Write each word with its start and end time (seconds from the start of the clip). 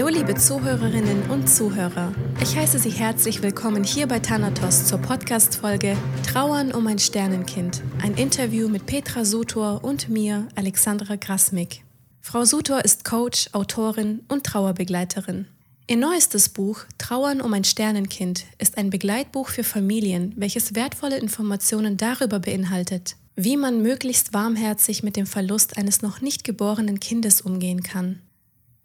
Hallo 0.00 0.16
liebe 0.16 0.34
Zuhörerinnen 0.34 1.28
und 1.28 1.46
Zuhörer. 1.46 2.14
Ich 2.40 2.56
heiße 2.56 2.78
Sie 2.78 2.88
herzlich 2.88 3.42
willkommen 3.42 3.84
hier 3.84 4.08
bei 4.08 4.18
Thanatos 4.18 4.86
zur 4.86 4.96
Podcast-Folge 4.96 5.94
Trauern 6.26 6.72
um 6.72 6.86
ein 6.86 6.98
Sternenkind. 6.98 7.82
Ein 8.00 8.14
Interview 8.14 8.70
mit 8.70 8.86
Petra 8.86 9.26
Sutor 9.26 9.84
und 9.84 10.08
mir, 10.08 10.48
Alexandra 10.54 11.16
Grasmik. 11.16 11.84
Frau 12.22 12.46
Sutor 12.46 12.82
ist 12.82 13.04
Coach, 13.04 13.50
Autorin 13.52 14.22
und 14.28 14.46
Trauerbegleiterin. 14.46 15.46
Ihr 15.86 15.98
neuestes 15.98 16.48
Buch 16.48 16.80
Trauern 16.96 17.42
um 17.42 17.52
ein 17.52 17.64
Sternenkind 17.64 18.46
ist 18.56 18.78
ein 18.78 18.88
Begleitbuch 18.88 19.50
für 19.50 19.64
Familien, 19.64 20.32
welches 20.34 20.74
wertvolle 20.74 21.18
Informationen 21.18 21.98
darüber 21.98 22.38
beinhaltet, 22.38 23.16
wie 23.36 23.58
man 23.58 23.82
möglichst 23.82 24.32
warmherzig 24.32 25.02
mit 25.02 25.16
dem 25.16 25.26
Verlust 25.26 25.76
eines 25.76 26.00
noch 26.00 26.22
nicht 26.22 26.44
geborenen 26.44 27.00
Kindes 27.00 27.42
umgehen 27.42 27.82
kann. 27.82 28.22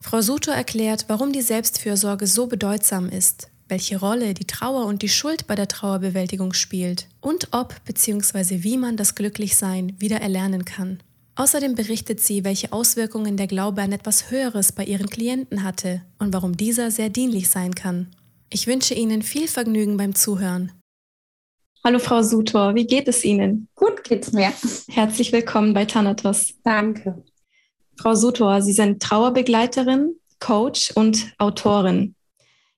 Frau 0.05 0.21
Suto 0.21 0.51
erklärt, 0.51 1.05
warum 1.07 1.31
die 1.31 1.41
Selbstfürsorge 1.41 2.27
so 2.27 2.45
bedeutsam 2.45 3.09
ist, 3.09 3.49
welche 3.67 3.99
Rolle 3.99 4.35
die 4.35 4.45
Trauer 4.45 4.85
und 4.85 5.01
die 5.01 5.09
Schuld 5.09 5.47
bei 5.47 5.55
der 5.55 5.67
Trauerbewältigung 5.67 6.53
spielt 6.53 7.07
und 7.21 7.47
ob 7.53 7.83
bzw. 7.85 8.61
wie 8.61 8.77
man 8.77 8.97
das 8.97 9.15
Glücklichsein 9.15 9.95
wieder 9.97 10.21
erlernen 10.21 10.63
kann. 10.63 11.01
Außerdem 11.33 11.73
berichtet 11.73 12.21
sie, 12.21 12.43
welche 12.43 12.71
Auswirkungen 12.71 13.35
der 13.35 13.47
Glaube 13.47 13.81
an 13.81 13.93
etwas 13.93 14.29
Höheres 14.29 14.73
bei 14.73 14.85
ihren 14.85 15.09
Klienten 15.09 15.63
hatte 15.63 16.03
und 16.19 16.35
warum 16.35 16.55
dieser 16.55 16.91
sehr 16.91 17.09
dienlich 17.09 17.49
sein 17.49 17.73
kann. 17.73 18.11
Ich 18.51 18.67
wünsche 18.67 18.93
Ihnen 18.93 19.23
viel 19.23 19.47
Vergnügen 19.47 19.97
beim 19.97 20.13
Zuhören. 20.13 20.71
Hallo 21.83 21.97
Frau 21.97 22.21
Sutor, 22.21 22.75
wie 22.75 22.85
geht 22.85 23.07
es 23.07 23.25
Ihnen? 23.25 23.69
Gut 23.73 24.03
geht's 24.03 24.31
mir. 24.31 24.53
Herzlich 24.87 25.31
willkommen 25.31 25.73
bei 25.73 25.85
Thanatos. 25.85 26.53
Danke. 26.63 27.23
Frau 27.97 28.15
Sutor, 28.15 28.61
Sie 28.61 28.73
sind 28.73 29.01
Trauerbegleiterin, 29.01 30.15
Coach 30.39 30.91
und 30.95 31.33
Autorin. 31.37 32.15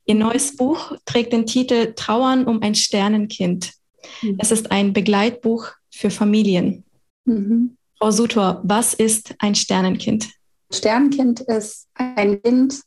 Ihr 0.05 0.15
neues 0.15 0.55
Buch 0.55 0.93
trägt 1.05 1.33
den 1.33 1.45
Titel 1.45 1.93
Trauern 1.95 2.45
um 2.45 2.61
ein 2.61 2.75
Sternenkind. 2.75 3.73
Mhm. 4.21 4.37
Es 4.39 4.51
ist 4.51 4.71
ein 4.71 4.93
Begleitbuch 4.93 5.67
für 5.91 6.09
Familien. 6.09 6.85
Mhm. 7.25 7.77
Frau 7.97 8.11
Sutor, 8.11 8.61
was 8.63 8.93
ist 8.93 9.35
ein 9.39 9.55
Sternenkind? 9.55 10.29
Sternenkind 10.71 11.41
ist 11.41 11.87
ein 11.95 12.41
Kind, 12.41 12.81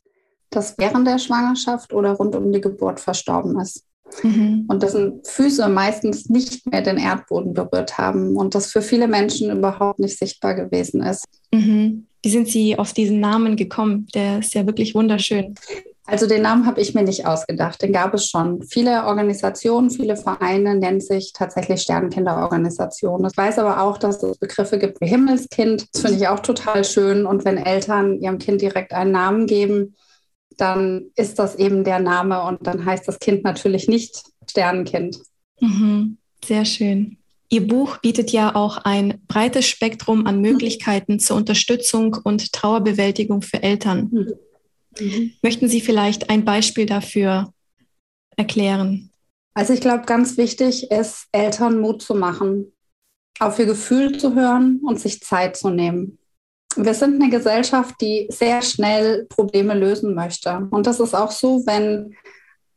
das 0.49 0.75
während 0.77 1.07
der 1.07 1.19
Schwangerschaft 1.19 1.93
oder 1.93 2.13
rund 2.13 2.35
um 2.35 2.51
die 2.51 2.61
Geburt 2.61 2.99
verstorben 2.99 3.59
ist. 3.59 3.83
Mhm. 4.23 4.65
Und 4.67 4.83
dessen 4.83 5.21
Füße 5.23 5.67
meistens 5.69 6.29
nicht 6.29 6.65
mehr 6.69 6.81
den 6.81 6.97
Erdboden 6.97 7.53
berührt 7.53 7.97
haben 7.97 8.35
und 8.35 8.55
das 8.55 8.71
für 8.71 8.81
viele 8.81 9.07
Menschen 9.07 9.49
überhaupt 9.49 9.99
nicht 9.99 10.17
sichtbar 10.17 10.55
gewesen 10.55 11.01
ist. 11.01 11.25
Mhm. 11.53 12.07
Wie 12.23 12.29
sind 12.29 12.47
Sie 12.47 12.77
auf 12.77 12.93
diesen 12.93 13.19
Namen 13.19 13.55
gekommen? 13.55 14.07
Der 14.13 14.39
ist 14.39 14.53
ja 14.53 14.65
wirklich 14.65 14.93
wunderschön. 14.93 15.55
Also 16.05 16.27
den 16.27 16.41
Namen 16.41 16.65
habe 16.65 16.81
ich 16.81 16.93
mir 16.93 17.03
nicht 17.03 17.25
ausgedacht, 17.25 17.81
den 17.81 17.93
gab 17.93 18.13
es 18.13 18.27
schon. 18.27 18.63
Viele 18.63 19.05
Organisationen, 19.05 19.89
viele 19.91 20.17
Vereine 20.17 20.75
nennen 20.75 20.99
sich 20.99 21.31
tatsächlich 21.31 21.83
Sternenkinderorganisationen. 21.83 23.29
Ich 23.31 23.37
weiß 23.37 23.59
aber 23.59 23.81
auch, 23.81 23.97
dass 23.97 24.21
es 24.21 24.37
Begriffe 24.37 24.77
gibt 24.77 24.99
wie 24.99 25.07
Himmelskind. 25.07 25.87
Das 25.93 26.01
finde 26.01 26.17
ich 26.17 26.27
auch 26.27 26.39
total 26.39 26.83
schön. 26.83 27.25
Und 27.25 27.45
wenn 27.45 27.57
Eltern 27.57 28.19
ihrem 28.19 28.39
Kind 28.39 28.61
direkt 28.61 28.93
einen 28.93 29.11
Namen 29.11 29.45
geben, 29.45 29.95
dann 30.57 31.11
ist 31.15 31.39
das 31.39 31.55
eben 31.55 31.83
der 31.83 31.99
Name 31.99 32.43
und 32.43 32.67
dann 32.67 32.85
heißt 32.85 33.07
das 33.07 33.19
Kind 33.19 33.43
natürlich 33.43 33.87
nicht 33.87 34.23
Sternenkind. 34.49 35.17
Mhm. 35.59 36.17
Sehr 36.43 36.65
schön. 36.65 37.20
Ihr 37.53 37.67
Buch 37.67 37.97
bietet 37.97 38.31
ja 38.31 38.55
auch 38.55 38.77
ein 38.77 39.21
breites 39.27 39.67
Spektrum 39.67 40.25
an 40.25 40.39
Möglichkeiten 40.39 41.19
zur 41.19 41.35
Unterstützung 41.35 42.15
und 42.23 42.53
Trauerbewältigung 42.53 43.41
für 43.41 43.61
Eltern. 43.61 44.09
Mhm. 44.09 44.33
Mhm. 44.99 45.33
Möchten 45.41 45.67
Sie 45.67 45.81
vielleicht 45.81 46.29
ein 46.29 46.45
Beispiel 46.45 46.85
dafür 46.85 47.53
erklären? 48.37 49.11
Also 49.53 49.73
ich 49.73 49.81
glaube, 49.81 50.05
ganz 50.05 50.37
wichtig 50.37 50.91
ist, 50.91 51.27
Eltern 51.33 51.81
Mut 51.81 52.01
zu 52.01 52.15
machen, 52.15 52.71
auf 53.39 53.59
ihr 53.59 53.65
Gefühl 53.65 54.17
zu 54.17 54.33
hören 54.33 54.79
und 54.85 55.01
sich 55.01 55.19
Zeit 55.21 55.57
zu 55.57 55.69
nehmen. 55.69 56.19
Wir 56.77 56.93
sind 56.93 57.21
eine 57.21 57.29
Gesellschaft, 57.29 57.95
die 57.99 58.27
sehr 58.29 58.61
schnell 58.61 59.25
Probleme 59.25 59.73
lösen 59.73 60.15
möchte. 60.15 60.69
Und 60.71 60.87
das 60.87 61.01
ist 61.01 61.13
auch 61.13 61.31
so, 61.31 61.65
wenn 61.65 62.15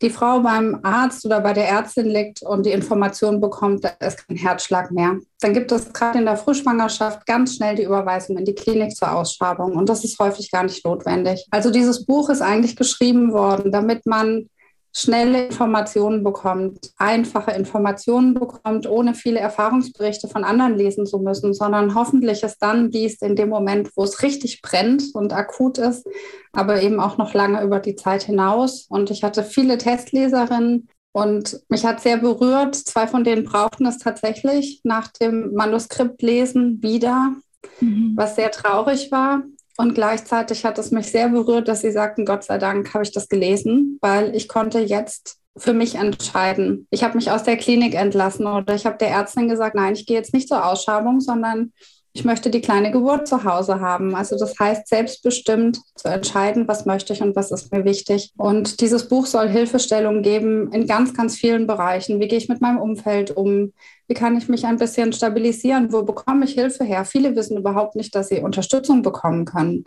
die 0.03 0.11
Frau 0.11 0.41
beim 0.41 0.81
Arzt 0.83 1.25
oder 1.25 1.41
bei 1.41 1.53
der 1.53 1.69
Ärztin 1.69 2.07
liegt 2.07 2.43
und 2.43 2.67
die 2.67 2.73
Information 2.73 3.41
bekommt, 3.41 3.85
da 3.85 3.91
ist 4.07 4.27
kein 4.27 4.37
Herzschlag 4.37 4.91
mehr. 4.91 5.19
Dann 5.41 5.55
gibt 5.55 5.73
es 5.73 5.93
gerade 5.93 6.19
in 6.19 6.25
der 6.25 6.37
Frühschwangerschaft 6.37 7.27
ganz 7.27 7.57
schnell 7.57 7.77
die 7.77 7.85
Überweisung 7.85 8.39
in 8.39 8.45
die 8.45 8.55
Klinik 8.55 8.95
zur 8.95 9.13
Ausschabung 9.13 9.77
und 9.77 9.89
das 9.89 10.05
ist 10.05 10.19
häufig 10.19 10.51
gar 10.51 10.65
nicht 10.65 10.85
notwendig. 10.85 11.47
Also 11.51 11.71
dieses 11.71 12.05
Buch 12.07 12.29
ist 12.31 12.43
eigentlich 12.43 12.77
geschrieben 12.77 13.33
worden, 13.33 13.71
damit 13.71 14.07
man 14.07 14.49
schnelle 14.97 15.47
Informationen 15.47 16.23
bekommt, 16.23 16.93
einfache 16.97 17.51
Informationen 17.51 18.35
bekommt, 18.35 18.89
ohne 18.89 19.15
viele 19.15 19.41
Erfahrungsberichte 19.41 20.29
von 20.29 20.45
anderen 20.45 20.77
lesen 20.77 21.05
zu 21.05 21.19
müssen, 21.19 21.53
sondern 21.53 21.97
hoffentlich 21.97 22.45
es 22.45 22.59
dann 22.59 22.93
liest 22.93 23.23
in 23.23 23.35
dem 23.35 23.49
Moment, 23.49 23.91
wo 23.97 24.05
es 24.05 24.23
richtig 24.23 24.63
brennt 24.63 25.03
und 25.15 25.33
akut 25.33 25.79
ist, 25.79 26.07
aber 26.53 26.81
eben 26.81 27.01
auch 27.01 27.19
noch 27.19 27.35
lange 27.35 27.61
über 27.63 27.81
die 27.81 27.97
Zeit 27.97 28.23
hinaus. 28.23 28.87
Und 28.89 29.11
ich 29.11 29.25
hatte 29.25 29.43
viele 29.43 29.79
Testleserinnen 29.79 30.89
und 31.11 31.61
mich 31.69 31.85
hat 31.85 32.01
sehr 32.01 32.19
berührt. 32.19 32.77
Zwei 32.77 33.09
von 33.09 33.25
denen 33.25 33.45
brauchten 33.45 33.87
es 33.87 33.99
tatsächlich 33.99 34.81
nach 34.85 35.09
dem 35.09 35.55
Manuskriptlesen 35.55 36.83
wieder, 36.83 37.33
mhm. 37.81 38.13
was 38.15 38.37
sehr 38.37 38.53
traurig 38.53 39.11
war. 39.11 39.43
Und 39.77 39.95
gleichzeitig 39.95 40.65
hat 40.65 40.79
es 40.79 40.91
mich 40.91 41.11
sehr 41.11 41.29
berührt, 41.29 41.69
dass 41.69 41.81
Sie 41.81 41.91
sagten, 41.91 42.25
Gott 42.25 42.45
sei 42.45 42.59
Dank 42.59 42.95
habe 42.95 43.05
ich 43.05 43.13
das 43.13 43.29
gelesen, 43.29 43.99
weil 44.01 44.35
ich 44.37 44.49
konnte 44.49 44.79
jetzt 44.79 45.39
für 45.57 45.73
mich 45.73 45.97
entscheiden. 45.97 46.87
Ich 46.91 47.03
habe 47.03 47.17
mich 47.17 47.31
aus 47.31 47.43
der 47.43 47.57
Klinik 47.57 47.95
entlassen 47.95 48.47
oder 48.47 48.75
ich 48.75 48.87
habe 48.87 48.99
der 48.99 49.09
Ärztin 49.09 49.49
gesagt, 49.49 49.75
nein, 49.75 49.95
ich 49.95 50.07
gehe 50.07 50.17
jetzt 50.17 50.35
nicht 50.35 50.49
zur 50.49 50.65
Ausschabung, 50.65 51.21
sondern 51.21 51.73
ich 52.17 52.25
möchte 52.25 52.49
die 52.49 52.61
kleine 52.61 52.93
Geburt 52.93 53.27
zu 53.27 53.43
Hause 53.43 53.81
haben. 53.81 54.15
Also 54.15 54.39
das 54.39 54.57
heißt, 54.57 54.87
selbstbestimmt 54.87 55.81
zu 55.97 56.07
entscheiden, 56.07 56.69
was 56.69 56.87
möchte 56.87 57.13
ich 57.13 57.21
und 57.21 57.35
was 57.35 57.51
ist 57.51 57.73
mir 57.73 57.85
wichtig. 57.85 58.33
Und 58.37 58.81
dieses 58.81 59.09
Buch 59.09 59.27
soll 59.27 59.49
Hilfestellung 59.49 60.23
geben 60.23 60.73
in 60.73 60.87
ganz, 60.87 61.13
ganz 61.13 61.37
vielen 61.37 61.67
Bereichen. 61.67 62.21
Wie 62.21 62.29
gehe 62.29 62.39
ich 62.39 62.49
mit 62.49 62.61
meinem 62.61 62.79
Umfeld 62.79 63.33
um? 63.33 63.73
Wie 64.07 64.15
kann 64.15 64.39
ich 64.39 64.49
mich 64.49 64.65
ein 64.65 64.77
bisschen 64.77 65.13
stabilisieren? 65.13 65.93
Wo 65.93 66.05
bekomme 66.05 66.45
ich 66.45 66.53
Hilfe 66.53 66.85
her? 66.85 67.05
Viele 67.05 67.35
wissen 67.35 67.59
überhaupt 67.59 67.97
nicht, 67.97 68.15
dass 68.15 68.29
sie 68.29 68.39
Unterstützung 68.39 69.03
bekommen 69.03 69.45
können. 69.45 69.83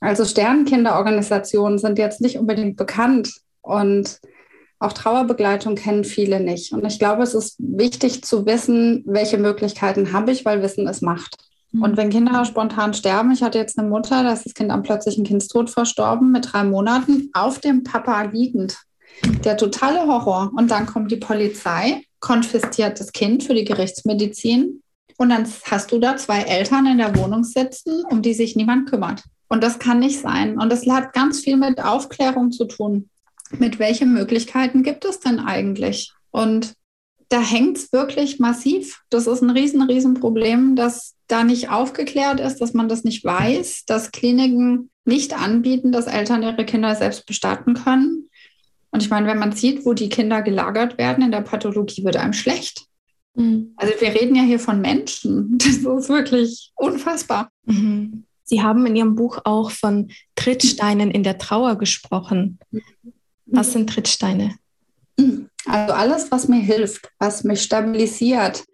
Also 0.00 0.24
Sternenkinderorganisationen 0.24 1.78
sind 1.78 1.96
jetzt 1.96 2.20
nicht 2.20 2.38
unbedingt 2.38 2.76
bekannt 2.76 3.34
und 3.60 4.18
auch 4.80 4.94
Trauerbegleitung 4.94 5.76
kennen 5.76 6.02
viele 6.02 6.40
nicht. 6.40 6.72
Und 6.72 6.84
ich 6.84 6.98
glaube, 6.98 7.22
es 7.22 7.34
ist 7.34 7.54
wichtig 7.60 8.24
zu 8.24 8.46
wissen, 8.46 9.04
welche 9.06 9.38
Möglichkeiten 9.38 10.12
habe 10.12 10.32
ich, 10.32 10.44
weil 10.44 10.60
Wissen 10.60 10.88
es 10.88 11.02
macht. 11.02 11.51
Und 11.80 11.96
wenn 11.96 12.10
Kinder 12.10 12.44
spontan 12.44 12.92
sterben, 12.92 13.32
ich 13.32 13.42
hatte 13.42 13.58
jetzt 13.58 13.78
eine 13.78 13.88
Mutter, 13.88 14.22
da 14.22 14.32
ist 14.32 14.44
das 14.44 14.54
Kind 14.54 14.70
am 14.70 14.82
plötzlichen 14.82 15.24
Kindstod 15.24 15.70
verstorben 15.70 16.30
mit 16.30 16.52
drei 16.52 16.64
Monaten, 16.64 17.30
auf 17.32 17.60
dem 17.60 17.82
Papa 17.82 18.22
liegend. 18.22 18.76
Der 19.44 19.56
totale 19.56 20.06
Horror. 20.06 20.52
Und 20.54 20.70
dann 20.70 20.86
kommt 20.86 21.10
die 21.10 21.16
Polizei, 21.16 22.04
konfisziert 22.20 23.00
das 23.00 23.12
Kind 23.12 23.44
für 23.44 23.54
die 23.54 23.64
Gerichtsmedizin. 23.64 24.82
Und 25.16 25.30
dann 25.30 25.46
hast 25.70 25.92
du 25.92 25.98
da 25.98 26.16
zwei 26.16 26.42
Eltern 26.42 26.86
in 26.86 26.98
der 26.98 27.16
Wohnung 27.16 27.44
sitzen, 27.44 28.04
um 28.10 28.22
die 28.22 28.34
sich 28.34 28.54
niemand 28.56 28.90
kümmert. 28.90 29.22
Und 29.48 29.62
das 29.62 29.78
kann 29.78 29.98
nicht 29.98 30.20
sein. 30.20 30.58
Und 30.58 30.70
das 30.70 30.86
hat 30.86 31.12
ganz 31.12 31.40
viel 31.40 31.56
mit 31.56 31.82
Aufklärung 31.82 32.52
zu 32.52 32.64
tun. 32.64 33.08
Mit 33.58 33.78
welchen 33.78 34.12
Möglichkeiten 34.12 34.82
gibt 34.82 35.04
es 35.04 35.20
denn 35.20 35.38
eigentlich? 35.38 36.12
Und 36.30 36.74
da 37.32 37.40
hängt 37.40 37.78
es 37.78 37.92
wirklich 37.92 38.38
massiv. 38.40 39.00
Das 39.08 39.26
ist 39.26 39.40
ein 39.40 39.48
riesen, 39.48 39.80
riesen 39.80 40.14
Problem, 40.14 40.76
dass 40.76 41.14
da 41.28 41.44
nicht 41.44 41.70
aufgeklärt 41.70 42.40
ist, 42.40 42.58
dass 42.58 42.74
man 42.74 42.90
das 42.90 43.04
nicht 43.04 43.24
weiß, 43.24 43.86
dass 43.86 44.12
Kliniken 44.12 44.90
nicht 45.06 45.32
anbieten, 45.32 45.92
dass 45.92 46.06
Eltern 46.06 46.42
ihre 46.42 46.66
Kinder 46.66 46.94
selbst 46.94 47.24
bestatten 47.24 47.72
können. 47.72 48.28
Und 48.90 49.02
ich 49.02 49.08
meine, 49.08 49.26
wenn 49.26 49.38
man 49.38 49.52
sieht, 49.52 49.86
wo 49.86 49.94
die 49.94 50.10
Kinder 50.10 50.42
gelagert 50.42 50.98
werden 50.98 51.24
in 51.24 51.32
der 51.32 51.40
Pathologie, 51.40 52.04
wird 52.04 52.16
einem 52.16 52.34
schlecht. 52.34 52.84
Mhm. 53.34 53.72
Also 53.76 53.94
wir 53.98 54.08
reden 54.08 54.34
ja 54.34 54.42
hier 54.42 54.60
von 54.60 54.82
Menschen. 54.82 55.56
Das 55.56 55.68
ist 55.68 56.08
wirklich 56.10 56.70
unfassbar. 56.74 57.50
Mhm. 57.64 58.24
Sie 58.44 58.60
haben 58.60 58.84
in 58.84 58.94
Ihrem 58.94 59.14
Buch 59.14 59.38
auch 59.44 59.70
von 59.70 60.10
Trittsteinen 60.34 61.10
in 61.10 61.22
der 61.22 61.38
Trauer 61.38 61.76
gesprochen. 61.76 62.58
Mhm. 62.70 62.82
Was 63.46 63.72
sind 63.72 63.88
Trittsteine? 63.88 64.54
Also 65.66 65.94
alles, 65.94 66.30
was 66.30 66.48
mir 66.48 66.60
hilft, 66.60 67.08
was 67.18 67.44
mich 67.44 67.62
stabilisiert, 67.62 68.64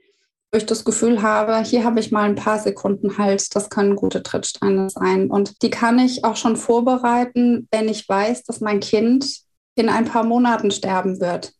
wo 0.51 0.59
ich 0.59 0.67
das 0.67 0.85
Gefühl 0.85 1.23
habe, 1.23 1.61
hier 1.63 1.85
habe 1.85 2.01
ich 2.01 2.11
mal 2.11 2.23
ein 2.23 2.35
paar 2.35 2.59
Sekunden 2.59 3.19
Halt, 3.19 3.55
das 3.55 3.69
können 3.69 3.97
gute 3.97 4.23
Trittsteine 4.23 4.89
sein. 4.89 5.31
Und 5.31 5.63
die 5.63 5.71
kann 5.71 5.99
ich 5.99 6.25
auch 6.25 6.37
schon 6.37 6.57
vorbereiten, 6.57 7.69
wenn 7.71 7.89
ich 7.89 8.09
weiß, 8.09 8.45
dass 8.45 8.61
mein 8.61 8.81
Kind 8.81 9.41
in 9.75 9.89
ein 9.89 10.07
paar 10.07 10.25
Monaten 10.25 10.71
sterben 10.71 11.21
wird. 11.21 11.53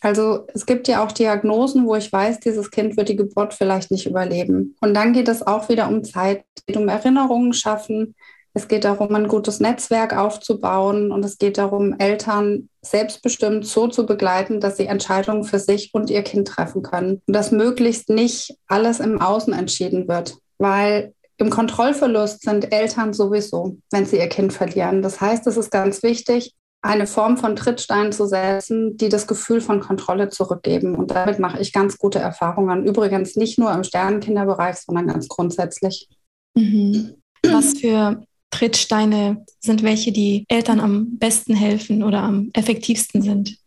Also 0.00 0.46
es 0.52 0.66
gibt 0.66 0.86
ja 0.86 1.02
auch 1.02 1.12
Diagnosen, 1.12 1.86
wo 1.86 1.94
ich 1.94 2.12
weiß, 2.12 2.40
dieses 2.40 2.70
Kind 2.70 2.96
wird 2.98 3.08
die 3.08 3.16
Geburt 3.16 3.54
vielleicht 3.54 3.90
nicht 3.90 4.06
überleben. 4.06 4.76
Und 4.82 4.92
dann 4.92 5.14
geht 5.14 5.28
es 5.28 5.46
auch 5.46 5.70
wieder 5.70 5.88
um 5.88 6.04
Zeit, 6.04 6.44
um 6.74 6.88
Erinnerungen 6.88 7.54
schaffen, 7.54 8.14
Es 8.56 8.68
geht 8.68 8.84
darum, 8.84 9.12
ein 9.14 9.26
gutes 9.26 9.58
Netzwerk 9.58 10.16
aufzubauen 10.16 11.10
und 11.10 11.24
es 11.24 11.38
geht 11.38 11.58
darum, 11.58 11.98
Eltern 11.98 12.68
selbstbestimmt 12.82 13.66
so 13.66 13.88
zu 13.88 14.06
begleiten, 14.06 14.60
dass 14.60 14.76
sie 14.76 14.86
Entscheidungen 14.86 15.42
für 15.42 15.58
sich 15.58 15.90
und 15.92 16.08
ihr 16.08 16.22
Kind 16.22 16.46
treffen 16.46 16.82
können. 16.82 17.20
Und 17.26 17.34
dass 17.34 17.50
möglichst 17.50 18.10
nicht 18.10 18.56
alles 18.68 19.00
im 19.00 19.20
Außen 19.20 19.52
entschieden 19.52 20.06
wird, 20.06 20.36
weil 20.58 21.12
im 21.36 21.50
Kontrollverlust 21.50 22.42
sind 22.42 22.72
Eltern 22.72 23.12
sowieso, 23.12 23.78
wenn 23.90 24.06
sie 24.06 24.18
ihr 24.18 24.28
Kind 24.28 24.52
verlieren. 24.52 25.02
Das 25.02 25.20
heißt, 25.20 25.48
es 25.48 25.56
ist 25.56 25.72
ganz 25.72 26.04
wichtig, 26.04 26.54
eine 26.80 27.08
Form 27.08 27.38
von 27.38 27.56
Trittstein 27.56 28.12
zu 28.12 28.26
setzen, 28.26 28.96
die 28.96 29.08
das 29.08 29.26
Gefühl 29.26 29.60
von 29.60 29.80
Kontrolle 29.80 30.28
zurückgeben. 30.28 30.94
Und 30.94 31.10
damit 31.10 31.40
mache 31.40 31.58
ich 31.58 31.72
ganz 31.72 31.98
gute 31.98 32.20
Erfahrungen. 32.20 32.86
Übrigens 32.86 33.34
nicht 33.34 33.58
nur 33.58 33.72
im 33.72 33.82
Sternenkinderbereich, 33.82 34.76
sondern 34.76 35.08
ganz 35.08 35.26
grundsätzlich. 35.26 36.08
Mhm. 36.54 37.14
Was 37.42 37.78
für 37.78 38.22
Trittsteine 38.54 39.44
sind 39.58 39.82
welche, 39.82 40.12
die 40.12 40.44
Eltern 40.48 40.78
am 40.78 41.18
besten 41.18 41.56
helfen 41.56 42.04
oder 42.04 42.22
am 42.22 42.50
effektivsten 42.52 43.20
sind? 43.20 43.58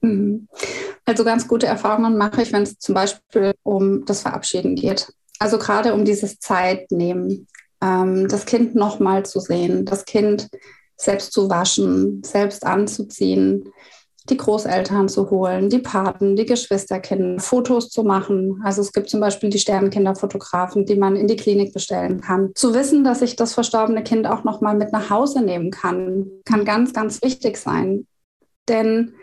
Mhm. 0.00 0.48
Also 1.04 1.24
ganz 1.24 1.46
gute 1.46 1.66
Erfahrungen 1.66 2.16
mache 2.16 2.40
ich, 2.40 2.50
wenn 2.50 2.62
es 2.62 2.78
zum 2.78 2.94
Beispiel 2.94 3.52
um 3.62 4.06
das 4.06 4.22
Verabschieden 4.22 4.76
geht. 4.76 5.12
Also 5.38 5.58
gerade 5.58 5.92
um 5.92 6.06
dieses 6.06 6.38
Zeitnehmen, 6.38 7.48
ähm, 7.82 8.28
das 8.28 8.46
Kind 8.46 8.74
nochmal 8.74 9.26
zu 9.26 9.40
sehen, 9.40 9.84
das 9.84 10.06
Kind 10.06 10.48
selbst 10.96 11.32
zu 11.32 11.50
waschen, 11.50 12.22
selbst 12.24 12.64
anzuziehen, 12.64 13.70
die 14.28 14.36
Großeltern 14.36 15.08
zu 15.08 15.30
holen, 15.30 15.70
die 15.70 15.78
Paten, 15.78 16.36
die 16.36 16.44
Geschwisterkinder, 16.44 17.40
Fotos 17.40 17.88
zu 17.88 18.02
machen. 18.02 18.60
Also 18.64 18.82
es 18.82 18.92
gibt 18.92 19.08
zum 19.08 19.20
Beispiel 19.20 19.50
die 19.50 19.58
Sternenkinderfotografen, 19.58 20.84
die 20.84 20.96
man 20.96 21.16
in 21.16 21.26
die 21.26 21.36
Klinik 21.36 21.72
bestellen 21.72 22.20
kann. 22.20 22.50
Zu 22.54 22.74
wissen, 22.74 23.04
dass 23.04 23.22
ich 23.22 23.36
das 23.36 23.54
verstorbene 23.54 24.02
Kind 24.02 24.26
auch 24.26 24.44
noch 24.44 24.60
mal 24.60 24.76
mit 24.76 24.92
nach 24.92 25.10
Hause 25.10 25.42
nehmen 25.42 25.70
kann, 25.70 26.30
kann 26.44 26.64
ganz, 26.64 26.92
ganz 26.92 27.22
wichtig 27.22 27.56
sein. 27.56 28.06
Denn 28.68 29.14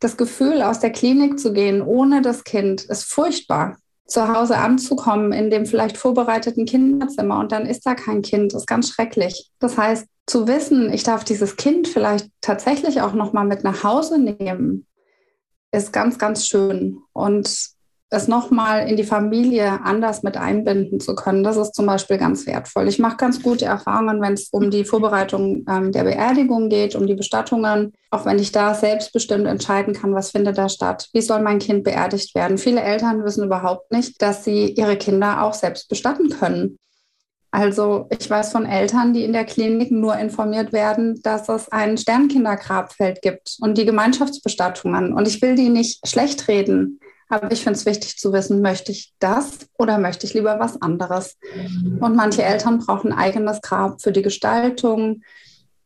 das 0.00 0.16
Gefühl, 0.16 0.62
aus 0.62 0.80
der 0.80 0.90
Klinik 0.90 1.38
zu 1.38 1.52
gehen 1.52 1.82
ohne 1.82 2.22
das 2.22 2.44
Kind, 2.44 2.84
ist 2.84 3.04
furchtbar. 3.04 3.76
Zu 4.06 4.34
Hause 4.34 4.56
anzukommen 4.56 5.32
in 5.32 5.50
dem 5.50 5.66
vielleicht 5.66 5.98
vorbereiteten 5.98 6.64
Kinderzimmer 6.64 7.40
und 7.40 7.52
dann 7.52 7.66
ist 7.66 7.84
da 7.84 7.94
kein 7.94 8.22
Kind, 8.22 8.54
ist 8.54 8.66
ganz 8.66 8.88
schrecklich. 8.88 9.50
Das 9.58 9.76
heißt, 9.76 10.06
zu 10.28 10.46
wissen, 10.46 10.92
ich 10.92 11.02
darf 11.02 11.24
dieses 11.24 11.56
Kind 11.56 11.88
vielleicht 11.88 12.28
tatsächlich 12.40 13.00
auch 13.00 13.14
noch 13.14 13.32
mal 13.32 13.44
mit 13.44 13.64
nach 13.64 13.82
Hause 13.82 14.18
nehmen, 14.18 14.86
ist 15.72 15.92
ganz, 15.92 16.18
ganz 16.18 16.46
schön. 16.46 16.98
Und 17.12 17.76
es 18.10 18.26
nochmal 18.26 18.88
in 18.88 18.96
die 18.96 19.04
Familie 19.04 19.80
anders 19.84 20.22
mit 20.22 20.38
einbinden 20.38 20.98
zu 20.98 21.14
können, 21.14 21.44
das 21.44 21.58
ist 21.58 21.74
zum 21.74 21.84
Beispiel 21.84 22.16
ganz 22.16 22.46
wertvoll. 22.46 22.88
Ich 22.88 22.98
mache 22.98 23.18
ganz 23.18 23.42
gute 23.42 23.66
Erfahrungen, 23.66 24.22
wenn 24.22 24.32
es 24.32 24.48
um 24.50 24.70
die 24.70 24.84
Vorbereitung 24.84 25.66
ähm, 25.68 25.92
der 25.92 26.04
Beerdigung 26.04 26.70
geht, 26.70 26.94
um 26.94 27.06
die 27.06 27.14
Bestattungen, 27.14 27.92
auch 28.10 28.24
wenn 28.24 28.38
ich 28.38 28.50
da 28.50 28.74
selbstbestimmt 28.74 29.46
entscheiden 29.46 29.92
kann, 29.92 30.14
was 30.14 30.30
findet 30.30 30.56
da 30.56 30.70
statt, 30.70 31.08
wie 31.12 31.20
soll 31.20 31.42
mein 31.42 31.58
Kind 31.58 31.84
beerdigt 31.84 32.34
werden. 32.34 32.56
Viele 32.56 32.80
Eltern 32.80 33.24
wissen 33.24 33.44
überhaupt 33.44 33.92
nicht, 33.92 34.22
dass 34.22 34.42
sie 34.42 34.72
ihre 34.72 34.96
Kinder 34.96 35.42
auch 35.42 35.52
selbst 35.52 35.90
bestatten 35.90 36.30
können. 36.30 36.78
Also 37.50 38.08
ich 38.10 38.28
weiß 38.28 38.52
von 38.52 38.66
Eltern, 38.66 39.14
die 39.14 39.24
in 39.24 39.32
der 39.32 39.46
Klinik 39.46 39.90
nur 39.90 40.16
informiert 40.16 40.72
werden, 40.72 41.20
dass 41.22 41.48
es 41.48 41.70
ein 41.72 41.96
Sternkindergrabfeld 41.96 43.22
gibt 43.22 43.56
und 43.60 43.78
die 43.78 43.86
Gemeinschaftsbestattungen. 43.86 45.14
Und 45.14 45.26
ich 45.26 45.40
will 45.40 45.54
die 45.54 45.70
nicht 45.70 46.06
schlecht 46.06 46.46
reden, 46.48 47.00
aber 47.30 47.50
ich 47.52 47.62
finde 47.62 47.78
es 47.78 47.86
wichtig 47.86 48.18
zu 48.18 48.32
wissen, 48.32 48.62
möchte 48.62 48.92
ich 48.92 49.12
das 49.18 49.58
oder 49.78 49.98
möchte 49.98 50.26
ich 50.26 50.34
lieber 50.34 50.58
was 50.58 50.80
anderes? 50.80 51.36
Und 52.00 52.16
manche 52.16 52.42
Eltern 52.42 52.78
brauchen 52.78 53.12
ein 53.12 53.18
eigenes 53.18 53.60
Grab 53.60 54.00
für 54.00 54.12
die 54.12 54.22
Gestaltung, 54.22 55.22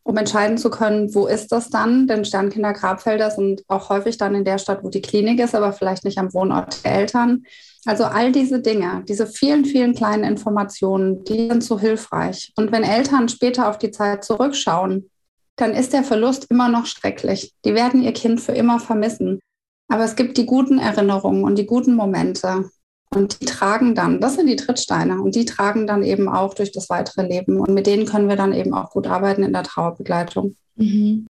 um 0.05 0.17
entscheiden 0.17 0.59
zu 0.59 0.71
können, 0.71 1.15
wo 1.15 1.27
ist 1.27 1.53
das 1.53 1.71
dann? 1.71 2.07
Denn 2.07 2.25
Sternkindergrabfelder 2.25 3.31
sind 3.31 3.63
auch 3.69 3.89
häufig 3.89 4.19
dann 4.19 4.35
in 4.35 4.45
der 4.45 4.59
Stadt, 4.59 4.83
wo 4.83 4.89
die 4.89 5.03
Klinik 5.03 5.41
ist, 5.41 5.55
aber 5.55 5.73
vielleicht 5.73 6.05
nicht 6.05 6.19
am 6.19 6.33
Wohnort 6.33 6.85
der 6.85 6.95
Eltern. 6.95 7.45
Also 7.85 8.05
all 8.05 8.31
diese 8.31 8.61
Dinge, 8.61 9.03
diese 9.09 9.27
vielen, 9.27 9.65
vielen 9.65 9.95
kleinen 9.95 10.25
Informationen, 10.25 11.25
die 11.25 11.49
sind 11.49 11.65
so 11.65 11.81
hilfreich. 11.81 12.53
Und 12.57 12.71
wenn 12.71 12.85
Eltern 12.85 13.29
später 13.29 13.69
auf 13.69 13.79
die 13.79 13.91
Zeit 13.91 14.25
zurückschauen, 14.25 15.11
dann 15.57 15.75
ist 15.75 15.93
der 15.93 16.05
Verlust 16.05 16.47
immer 16.49 16.69
noch 16.69 16.87
schrecklich. 16.87 17.53
Die 17.65 17.75
werden 17.75 18.03
ihr 18.03 18.13
Kind 18.13 18.41
für 18.41 18.53
immer 18.53 18.79
vermissen. 18.79 19.41
Aber 19.89 20.05
es 20.05 20.17
gibt 20.17 20.39
die 20.39 20.47
guten 20.47 20.79
Erinnerungen 20.79 21.45
und 21.45 21.59
die 21.59 21.67
guten 21.67 21.95
Momente. 21.95 22.71
Und 23.11 23.43
die 23.43 23.47
tragen 23.47 23.95
dann, 23.95 24.21
das 24.21 24.37
sind 24.37 24.47
die 24.47 24.57
Trittsteine, 24.57 25.21
und 25.21 25.35
die 25.35 25.45
tragen 25.45 25.87
dann 25.87 26.03
eben 26.03 26.31
auch 26.31 26.55
durch 26.55 26.73
das 26.73 26.89
weitere 26.89 27.27
Leben. 27.27 27.61
Und 27.61 27.75
mit 27.75 27.87
denen 27.87 28.07
können 28.07 28.29
wir 28.29 28.37
dann 28.37 28.55
eben 28.55 28.73
auch 28.73 28.91
gut 28.91 29.07
arbeiten 29.07 29.43
in 29.43 29.53
der 29.53 29.65
Trauerbegleitung. 29.65 30.57
Mhm 30.77 31.27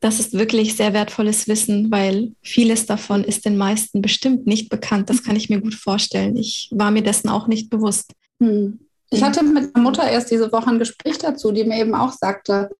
das 0.00 0.20
ist 0.20 0.32
wirklich 0.32 0.76
sehr 0.76 0.92
wertvolles 0.92 1.48
Wissen, 1.48 1.90
weil 1.90 2.32
vieles 2.42 2.86
davon 2.86 3.24
ist 3.24 3.44
den 3.44 3.56
meisten 3.56 4.00
bestimmt 4.00 4.46
nicht 4.46 4.68
bekannt. 4.68 5.10
Das 5.10 5.24
kann 5.24 5.36
ich 5.36 5.50
mir 5.50 5.60
gut 5.60 5.74
vorstellen. 5.74 6.36
Ich 6.36 6.70
war 6.72 6.90
mir 6.90 7.02
dessen 7.02 7.28
auch 7.28 7.48
nicht 7.48 7.68
bewusst. 7.68 8.12
Hm. 8.40 8.78
Ich 9.10 9.22
hatte 9.22 9.42
mit 9.42 9.74
meiner 9.74 9.82
Mutter 9.82 10.08
erst 10.08 10.30
diese 10.30 10.52
Woche 10.52 10.68
ein 10.68 10.78
Gespräch 10.78 11.18
dazu, 11.18 11.50
die 11.50 11.64
mir 11.64 11.80
eben 11.80 11.94
auch 11.94 12.12
sagte, 12.12 12.70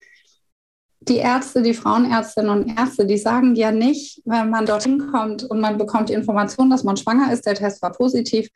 die 1.00 1.16
Ärzte, 1.16 1.62
die 1.62 1.74
Frauenärztinnen 1.74 2.50
und 2.50 2.78
Ärzte, 2.78 3.06
die 3.06 3.16
sagen 3.16 3.54
ja 3.54 3.72
nicht, 3.72 4.20
wenn 4.24 4.50
man 4.50 4.66
dorthin 4.66 5.10
kommt 5.10 5.44
und 5.44 5.60
man 5.60 5.78
bekommt 5.78 6.10
die 6.10 6.14
Information, 6.14 6.70
dass 6.70 6.84
man 6.84 6.96
schwanger 6.96 7.32
ist, 7.32 7.46
der 7.46 7.54
Test 7.54 7.80
war 7.82 7.92
positiv, 7.92 8.48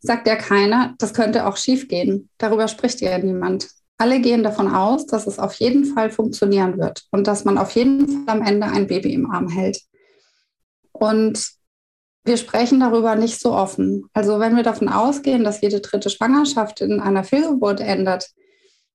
sagt 0.00 0.26
ja 0.28 0.36
keiner, 0.36 0.94
das 0.98 1.14
könnte 1.14 1.46
auch 1.46 1.56
schief 1.56 1.88
gehen. 1.88 2.28
Darüber 2.36 2.68
spricht 2.68 3.00
ja 3.00 3.16
niemand 3.16 3.68
alle 3.98 4.20
gehen 4.20 4.42
davon 4.42 4.74
aus, 4.74 5.06
dass 5.06 5.26
es 5.26 5.38
auf 5.38 5.54
jeden 5.54 5.84
Fall 5.84 6.10
funktionieren 6.10 6.78
wird 6.78 7.04
und 7.10 7.26
dass 7.26 7.44
man 7.44 7.58
auf 7.58 7.70
jeden 7.72 8.24
Fall 8.26 8.36
am 8.36 8.42
Ende 8.42 8.66
ein 8.66 8.86
Baby 8.86 9.14
im 9.14 9.30
Arm 9.30 9.48
hält. 9.48 9.80
Und 10.92 11.54
wir 12.24 12.36
sprechen 12.36 12.80
darüber 12.80 13.14
nicht 13.16 13.40
so 13.40 13.52
offen. 13.52 14.08
Also 14.12 14.40
wenn 14.40 14.56
wir 14.56 14.62
davon 14.62 14.88
ausgehen, 14.88 15.44
dass 15.44 15.60
jede 15.60 15.80
dritte 15.80 16.10
Schwangerschaft 16.10 16.80
in 16.80 17.00
einer 17.00 17.22
Fehlgeburt 17.22 17.80
endet 17.80 18.30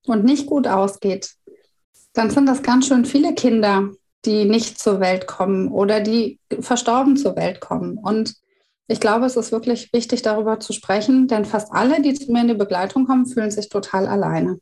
und 0.05 0.25
nicht 0.25 0.47
gut 0.47 0.67
ausgeht, 0.67 1.35
dann 2.13 2.31
sind 2.31 2.47
das 2.47 2.63
ganz 2.63 2.87
schön 2.87 3.05
viele 3.05 3.35
Kinder, 3.35 3.89
die 4.25 4.45
nicht 4.45 4.79
zur 4.79 4.99
Welt 4.99 5.27
kommen 5.27 5.69
oder 5.69 6.01
die 6.01 6.39
verstorben 6.59 7.15
zur 7.15 7.35
Welt 7.35 7.61
kommen. 7.61 7.97
Und 7.97 8.35
ich 8.87 8.99
glaube, 8.99 9.27
es 9.27 9.35
ist 9.35 9.51
wirklich 9.51 9.93
wichtig, 9.93 10.23
darüber 10.23 10.59
zu 10.59 10.73
sprechen, 10.73 11.27
denn 11.27 11.45
fast 11.45 11.71
alle, 11.71 12.01
die 12.01 12.15
zu 12.15 12.31
mir 12.31 12.41
in 12.41 12.47
die 12.47 12.53
Begleitung 12.55 13.05
kommen, 13.05 13.27
fühlen 13.27 13.51
sich 13.51 13.69
total 13.69 14.07
alleine. 14.07 14.59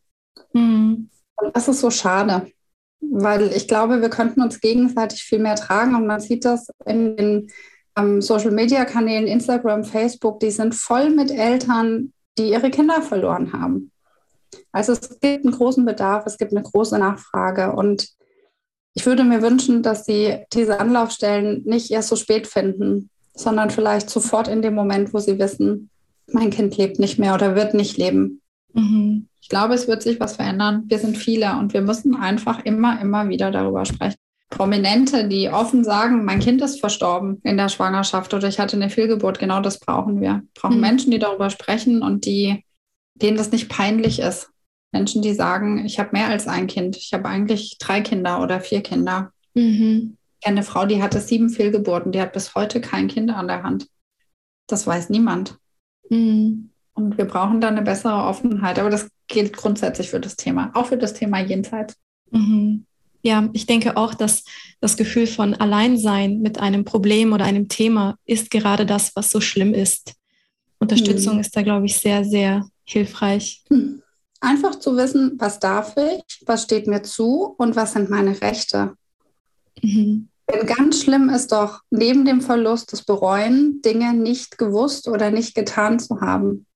Mhm. 0.53 1.09
Und 1.35 1.55
das 1.55 1.67
ist 1.67 1.81
so 1.81 1.91
schade, 1.91 2.51
weil 2.99 3.51
ich 3.53 3.67
glaube, 3.67 4.01
wir 4.01 4.09
könnten 4.09 4.41
uns 4.41 4.59
gegenseitig 4.59 5.23
viel 5.23 5.39
mehr 5.39 5.55
tragen 5.55 5.95
und 5.95 6.07
man 6.07 6.19
sieht 6.19 6.45
das 6.45 6.67
in 6.85 7.15
den 7.15 7.47
ähm, 7.97 8.21
Social-Media-Kanälen, 8.21 9.27
Instagram, 9.27 9.83
Facebook, 9.83 10.39
die 10.39 10.51
sind 10.51 10.75
voll 10.75 11.09
mit 11.09 11.31
Eltern, 11.31 12.13
die 12.37 12.51
ihre 12.51 12.69
Kinder 12.69 13.01
verloren 13.01 13.53
haben. 13.53 13.91
Also 14.71 14.93
es 14.93 15.19
gibt 15.19 15.45
einen 15.45 15.53
großen 15.53 15.85
Bedarf, 15.85 16.25
es 16.25 16.37
gibt 16.37 16.51
eine 16.51 16.63
große 16.63 16.97
Nachfrage 16.97 17.73
und 17.73 18.09
ich 18.93 19.05
würde 19.05 19.23
mir 19.23 19.43
wünschen, 19.43 19.83
dass 19.83 20.05
Sie 20.05 20.39
diese 20.53 20.79
Anlaufstellen 20.79 21.61
nicht 21.65 21.91
erst 21.91 22.09
so 22.09 22.15
spät 22.15 22.47
finden, 22.47 23.11
sondern 23.35 23.69
vielleicht 23.69 24.09
sofort 24.09 24.47
in 24.47 24.63
dem 24.63 24.73
Moment, 24.73 25.13
wo 25.13 25.19
Sie 25.19 25.37
wissen, 25.37 25.91
mein 26.31 26.49
Kind 26.49 26.77
lebt 26.77 26.97
nicht 26.97 27.19
mehr 27.19 27.35
oder 27.35 27.55
wird 27.55 27.73
nicht 27.73 27.97
leben. 27.97 28.41
Mhm. 28.77 29.27
Ich 29.41 29.49
glaube, 29.49 29.73
es 29.73 29.87
wird 29.87 30.03
sich 30.03 30.19
was 30.19 30.35
verändern. 30.35 30.83
Wir 30.87 30.99
sind 30.99 31.17
viele 31.17 31.57
und 31.57 31.73
wir 31.73 31.81
müssen 31.81 32.15
einfach 32.15 32.63
immer, 32.65 33.01
immer 33.01 33.29
wieder 33.29 33.51
darüber 33.51 33.85
sprechen. 33.85 34.17
Prominente, 34.49 35.27
die 35.27 35.49
offen 35.49 35.83
sagen, 35.83 36.23
mein 36.23 36.39
Kind 36.39 36.61
ist 36.61 36.79
verstorben 36.79 37.41
in 37.43 37.57
der 37.57 37.67
Schwangerschaft 37.67 38.33
oder 38.33 38.47
ich 38.47 38.59
hatte 38.59 38.77
eine 38.77 38.89
Fehlgeburt, 38.89 39.39
genau 39.39 39.59
das 39.59 39.79
brauchen 39.79 40.21
wir. 40.21 40.35
Wir 40.35 40.43
brauchen 40.53 40.75
mhm. 40.75 40.81
Menschen, 40.81 41.11
die 41.11 41.19
darüber 41.19 41.49
sprechen 41.49 42.01
und 42.01 42.25
die, 42.25 42.63
denen 43.15 43.37
das 43.37 43.51
nicht 43.51 43.67
peinlich 43.67 44.19
ist. 44.19 44.49
Menschen, 44.93 45.21
die 45.21 45.33
sagen, 45.33 45.85
ich 45.85 45.99
habe 45.99 46.11
mehr 46.13 46.27
als 46.27 46.47
ein 46.47 46.67
Kind. 46.67 46.95
Ich 46.95 47.13
habe 47.13 47.27
eigentlich 47.27 47.77
drei 47.77 47.99
Kinder 47.99 48.41
oder 48.41 48.61
vier 48.61 48.81
Kinder. 48.81 49.31
Mhm. 49.53 50.17
Ich 50.33 50.45
kenne 50.45 50.57
eine 50.57 50.63
Frau, 50.63 50.85
die 50.85 51.01
hatte 51.01 51.19
sieben 51.19 51.49
Fehlgeburten, 51.49 52.11
die 52.11 52.21
hat 52.21 52.31
bis 52.31 52.55
heute 52.55 52.79
kein 52.79 53.07
Kind 53.07 53.31
an 53.31 53.47
der 53.47 53.63
Hand. 53.63 53.87
Das 54.67 54.87
weiß 54.87 55.09
niemand. 55.09 55.57
Mhm. 56.09 56.69
Und 56.97 57.15
wir 57.19 57.25
brauchen 57.25 57.61
da 57.61 57.67
eine 57.67 57.83
bessere 57.83 58.23
Offenheit. 58.23 58.79
Aber 58.79 58.89
das 58.89 59.07
gilt 59.27 59.55
grundsätzlich 59.55 60.09
für 60.09 60.19
das 60.19 60.35
Thema, 60.35 60.71
auch 60.73 60.87
für 60.87 60.97
das 60.97 61.13
Thema 61.13 61.39
Jenseits. 61.39 61.95
Mhm. 62.31 62.85
Ja, 63.21 63.49
ich 63.53 63.67
denke 63.67 63.97
auch, 63.97 64.15
dass 64.15 64.43
das 64.79 64.97
Gefühl 64.97 65.27
von 65.27 65.53
Alleinsein 65.53 66.39
mit 66.39 66.59
einem 66.59 66.85
Problem 66.85 67.33
oder 67.33 67.45
einem 67.45 67.67
Thema 67.67 68.15
ist 68.25 68.49
gerade 68.49 68.85
das, 68.85 69.15
was 69.15 69.29
so 69.29 69.41
schlimm 69.41 69.75
ist. 69.75 70.13
Unterstützung 70.79 71.35
mhm. 71.35 71.41
ist 71.41 71.55
da, 71.55 71.61
glaube 71.61 71.85
ich, 71.85 71.97
sehr, 71.97 72.25
sehr 72.25 72.67
hilfreich. 72.83 73.63
Hm. 73.69 74.01
Einfach 74.39 74.75
zu 74.75 74.95
wissen, 74.95 75.33
was 75.37 75.59
darf 75.59 75.95
ich, 75.97 76.41
was 76.45 76.63
steht 76.63 76.87
mir 76.87 77.01
zu 77.01 77.55
und 77.57 77.75
was 77.75 77.93
sind 77.93 78.09
meine 78.09 78.39
Rechte. 78.41 78.93
Mhm. 79.83 80.29
Denn 80.49 80.65
ganz 80.65 81.03
schlimm 81.03 81.29
ist 81.29 81.51
doch, 81.51 81.81
neben 81.89 82.23
dem 82.23 82.41
Verlust 82.41 82.91
des 82.91 83.03
Bereuen, 83.03 83.81
Dinge 83.81 84.13
nicht 84.13 84.57
gewusst 84.57 85.07
oder 85.07 85.31
nicht 85.31 85.53
getan 85.53 85.99
zu 85.99 86.21
haben 86.21 86.66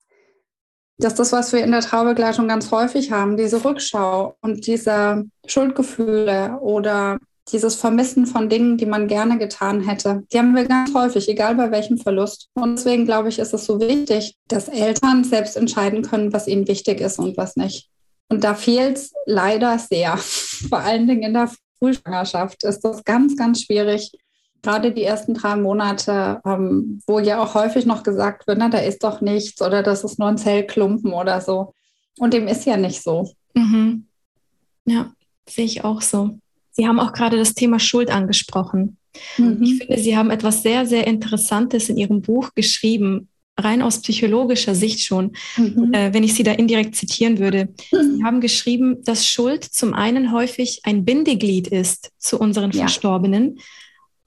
Das 1.01 1.13
ist 1.13 1.19
das, 1.19 1.31
was 1.31 1.51
wir 1.51 1.63
in 1.63 1.71
der 1.71 1.81
Traubegleitung 1.81 2.47
ganz 2.47 2.69
häufig 2.69 3.11
haben, 3.11 3.35
diese 3.35 3.65
Rückschau 3.65 4.35
und 4.41 4.67
diese 4.67 5.25
Schuldgefühle 5.47 6.59
oder 6.61 7.17
dieses 7.51 7.75
Vermissen 7.75 8.27
von 8.27 8.49
Dingen, 8.49 8.77
die 8.77 8.85
man 8.85 9.07
gerne 9.07 9.39
getan 9.39 9.81
hätte. 9.81 10.21
Die 10.31 10.37
haben 10.37 10.55
wir 10.55 10.65
ganz 10.65 10.93
häufig, 10.93 11.27
egal 11.27 11.55
bei 11.55 11.71
welchem 11.71 11.97
Verlust. 11.97 12.49
Und 12.53 12.77
deswegen 12.77 13.05
glaube 13.05 13.29
ich, 13.29 13.39
ist 13.39 13.51
es 13.51 13.65
so 13.65 13.81
wichtig, 13.81 14.35
dass 14.47 14.69
Eltern 14.69 15.23
selbst 15.23 15.57
entscheiden 15.57 16.03
können, 16.03 16.33
was 16.33 16.47
ihnen 16.47 16.67
wichtig 16.67 17.01
ist 17.01 17.17
und 17.17 17.35
was 17.35 17.55
nicht. 17.55 17.89
Und 18.29 18.43
da 18.43 18.53
fehlt 18.53 18.97
es 18.97 19.11
leider 19.25 19.79
sehr. 19.79 20.17
Vor 20.69 20.79
allen 20.79 21.07
Dingen 21.07 21.23
in 21.23 21.33
der 21.33 21.49
Frühschwangerschaft 21.79 22.63
ist 22.63 22.81
das 22.81 23.03
ganz, 23.03 23.35
ganz 23.35 23.63
schwierig. 23.63 24.11
Gerade 24.63 24.91
die 24.91 25.03
ersten 25.03 25.33
drei 25.33 25.55
Monate, 25.55 26.39
ähm, 26.45 27.01
wo 27.07 27.19
ja 27.19 27.41
auch 27.41 27.55
häufig 27.55 27.85
noch 27.85 28.03
gesagt 28.03 28.45
wird, 28.47 28.59
na, 28.59 28.69
da 28.69 28.77
ist 28.77 29.03
doch 29.03 29.21
nichts 29.21 29.61
oder 29.61 29.81
das 29.81 30.03
ist 30.03 30.19
nur 30.19 30.27
ein 30.27 30.37
Zellklumpen 30.37 31.13
oder 31.13 31.41
so. 31.41 31.73
Und 32.19 32.33
dem 32.33 32.47
ist 32.47 32.65
ja 32.65 32.77
nicht 32.77 33.01
so. 33.01 33.31
Mhm. 33.55 34.05
Ja, 34.85 35.11
sehe 35.47 35.65
ich 35.65 35.83
auch 35.83 36.01
so. 36.01 36.37
Sie 36.71 36.87
haben 36.87 36.99
auch 36.99 37.13
gerade 37.13 37.37
das 37.37 37.53
Thema 37.53 37.79
Schuld 37.79 38.11
angesprochen. 38.11 38.97
Mhm. 39.37 39.61
Ich 39.61 39.77
finde, 39.77 40.01
Sie 40.01 40.15
haben 40.15 40.29
etwas 40.29 40.63
sehr, 40.63 40.85
sehr 40.85 41.07
Interessantes 41.07 41.89
in 41.89 41.97
Ihrem 41.97 42.21
Buch 42.21 42.53
geschrieben, 42.55 43.27
rein 43.57 43.81
aus 43.81 44.01
psychologischer 44.01 44.75
Sicht 44.75 45.03
schon, 45.03 45.33
mhm. 45.57 45.93
äh, 45.93 46.13
wenn 46.13 46.23
ich 46.23 46.33
Sie 46.33 46.43
da 46.43 46.51
indirekt 46.53 46.95
zitieren 46.95 47.39
würde. 47.39 47.69
Mhm. 47.91 48.17
Sie 48.17 48.23
haben 48.23 48.41
geschrieben, 48.41 49.03
dass 49.03 49.27
Schuld 49.27 49.63
zum 49.63 49.93
einen 49.93 50.31
häufig 50.31 50.81
ein 50.83 51.05
Bindeglied 51.05 51.67
ist 51.67 52.11
zu 52.17 52.39
unseren 52.39 52.71
ja. 52.71 52.81
Verstorbenen 52.81 53.59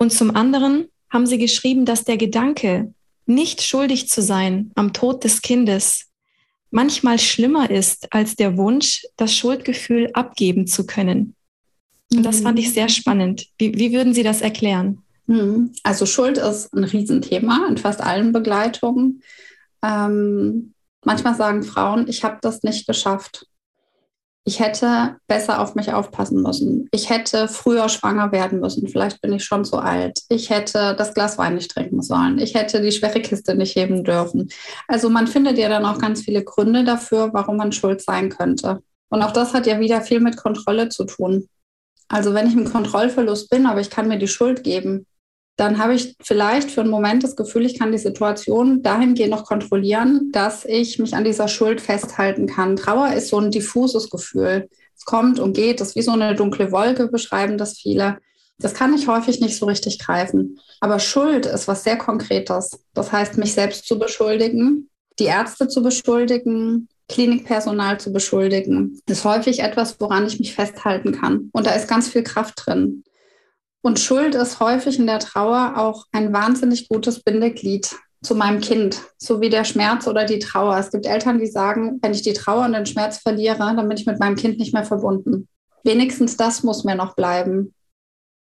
und 0.04 0.10
zum 0.10 0.36
anderen 0.36 0.88
haben 1.08 1.26
Sie 1.26 1.38
geschrieben, 1.38 1.86
dass 1.86 2.04
der 2.04 2.18
Gedanke, 2.18 2.92
nicht 3.24 3.62
schuldig 3.62 4.06
zu 4.10 4.20
sein 4.20 4.70
am 4.74 4.92
Tod 4.92 5.24
des 5.24 5.40
Kindes, 5.40 6.10
manchmal 6.70 7.18
schlimmer 7.18 7.70
ist 7.70 8.12
als 8.12 8.36
der 8.36 8.58
Wunsch, 8.58 9.06
das 9.16 9.34
Schuldgefühl 9.34 10.10
abgeben 10.12 10.66
zu 10.66 10.84
können. 10.84 11.34
Und 12.12 12.22
das 12.22 12.40
fand 12.40 12.58
ich 12.58 12.74
sehr 12.74 12.84
mhm. 12.84 12.90
spannend. 12.90 13.46
Wie, 13.56 13.78
wie 13.78 13.94
würden 13.94 14.12
Sie 14.12 14.22
das 14.22 14.42
erklären? 14.42 14.98
Mhm. 15.26 15.72
Also 15.84 16.04
Schuld 16.04 16.36
ist 16.36 16.74
ein 16.74 16.84
Riesenthema 16.84 17.66
in 17.66 17.78
fast 17.78 18.02
allen 18.02 18.32
Begleitungen. 18.32 19.22
Ähm, 19.82 20.74
manchmal 21.02 21.34
sagen 21.34 21.62
Frauen, 21.62 22.08
ich 22.08 22.24
habe 22.24 22.40
das 22.42 22.62
nicht 22.62 22.86
geschafft. 22.86 23.46
Ich 24.46 24.60
hätte 24.60 25.16
besser 25.26 25.60
auf 25.60 25.74
mich 25.74 25.92
aufpassen 25.92 26.42
müssen. 26.42 26.86
Ich 26.92 27.08
hätte 27.08 27.48
früher 27.48 27.88
schwanger 27.88 28.30
werden 28.30 28.60
müssen. 28.60 28.86
Vielleicht 28.88 29.22
bin 29.22 29.32
ich 29.32 29.44
schon 29.44 29.64
zu 29.64 29.78
alt. 29.78 30.20
Ich 30.28 30.50
hätte 30.50 30.94
das 30.98 31.14
Glas 31.14 31.38
Wein 31.38 31.54
nicht 31.54 31.70
trinken 31.70 32.02
sollen. 32.02 32.38
Ich 32.38 32.54
hätte 32.54 32.82
die 32.82 32.92
schwere 32.92 33.20
Kiste 33.20 33.54
nicht 33.54 33.74
heben 33.74 34.04
dürfen. 34.04 34.50
Also 34.86 35.08
man 35.08 35.26
findet 35.26 35.56
ja 35.56 35.70
dann 35.70 35.86
auch 35.86 35.98
ganz 35.98 36.22
viele 36.22 36.44
Gründe 36.44 36.84
dafür, 36.84 37.30
warum 37.32 37.56
man 37.56 37.72
schuld 37.72 38.02
sein 38.02 38.28
könnte. 38.28 38.82
Und 39.08 39.22
auch 39.22 39.32
das 39.32 39.54
hat 39.54 39.66
ja 39.66 39.80
wieder 39.80 40.02
viel 40.02 40.20
mit 40.20 40.36
Kontrolle 40.36 40.90
zu 40.90 41.04
tun. 41.04 41.48
Also 42.08 42.34
wenn 42.34 42.46
ich 42.46 42.54
im 42.54 42.70
Kontrollverlust 42.70 43.48
bin, 43.48 43.64
aber 43.64 43.80
ich 43.80 43.88
kann 43.88 44.08
mir 44.08 44.18
die 44.18 44.28
Schuld 44.28 44.62
geben, 44.62 45.06
dann 45.56 45.78
habe 45.78 45.94
ich 45.94 46.16
vielleicht 46.20 46.70
für 46.70 46.80
einen 46.80 46.90
Moment 46.90 47.22
das 47.22 47.36
Gefühl, 47.36 47.64
ich 47.64 47.78
kann 47.78 47.92
die 47.92 47.98
Situation 47.98 48.82
dahingehend 48.82 49.30
noch 49.30 49.44
kontrollieren, 49.44 50.30
dass 50.32 50.64
ich 50.64 50.98
mich 50.98 51.14
an 51.14 51.24
dieser 51.24 51.46
Schuld 51.46 51.80
festhalten 51.80 52.46
kann. 52.46 52.76
Trauer 52.76 53.12
ist 53.12 53.28
so 53.28 53.38
ein 53.38 53.52
diffuses 53.52 54.10
Gefühl. 54.10 54.68
Es 54.96 55.04
kommt 55.04 55.38
und 55.38 55.52
geht, 55.52 55.80
das 55.80 55.90
ist 55.90 55.96
wie 55.96 56.02
so 56.02 56.12
eine 56.12 56.34
dunkle 56.34 56.72
Wolke, 56.72 57.08
beschreiben 57.08 57.56
das 57.56 57.78
viele. 57.78 58.18
Das 58.58 58.74
kann 58.74 58.94
ich 58.94 59.06
häufig 59.06 59.40
nicht 59.40 59.56
so 59.56 59.66
richtig 59.66 59.98
greifen. 59.98 60.60
Aber 60.80 60.98
Schuld 60.98 61.46
ist 61.46 61.68
was 61.68 61.84
sehr 61.84 61.98
Konkretes. 61.98 62.80
Das 62.92 63.12
heißt, 63.12 63.36
mich 63.36 63.52
selbst 63.52 63.86
zu 63.86 63.98
beschuldigen, 63.98 64.88
die 65.18 65.24
Ärzte 65.24 65.68
zu 65.68 65.82
beschuldigen, 65.82 66.88
Klinikpersonal 67.08 68.00
zu 68.00 68.12
beschuldigen, 68.12 69.00
ist 69.06 69.24
häufig 69.24 69.60
etwas, 69.60 70.00
woran 70.00 70.26
ich 70.26 70.38
mich 70.38 70.54
festhalten 70.54 71.12
kann. 71.12 71.50
Und 71.52 71.66
da 71.66 71.72
ist 71.72 71.88
ganz 71.88 72.08
viel 72.08 72.22
Kraft 72.22 72.54
drin. 72.64 73.04
Und 73.84 74.00
Schuld 74.00 74.34
ist 74.34 74.60
häufig 74.60 74.98
in 74.98 75.06
der 75.06 75.18
Trauer 75.18 75.74
auch 75.76 76.06
ein 76.10 76.32
wahnsinnig 76.32 76.88
gutes 76.88 77.22
Bindeglied 77.22 77.94
zu 78.22 78.34
meinem 78.34 78.62
Kind, 78.62 79.02
so 79.18 79.42
wie 79.42 79.50
der 79.50 79.64
Schmerz 79.64 80.06
oder 80.06 80.24
die 80.24 80.38
Trauer. 80.38 80.78
Es 80.78 80.90
gibt 80.90 81.04
Eltern, 81.04 81.38
die 81.38 81.46
sagen, 81.46 81.98
wenn 82.00 82.14
ich 82.14 82.22
die 82.22 82.32
Trauer 82.32 82.64
und 82.64 82.72
den 82.72 82.86
Schmerz 82.86 83.18
verliere, 83.18 83.58
dann 83.58 83.86
bin 83.86 83.98
ich 83.98 84.06
mit 84.06 84.18
meinem 84.18 84.36
Kind 84.36 84.58
nicht 84.58 84.72
mehr 84.72 84.86
verbunden. 84.86 85.48
Wenigstens 85.82 86.38
das 86.38 86.62
muss 86.62 86.84
mir 86.84 86.94
noch 86.94 87.14
bleiben. 87.14 87.74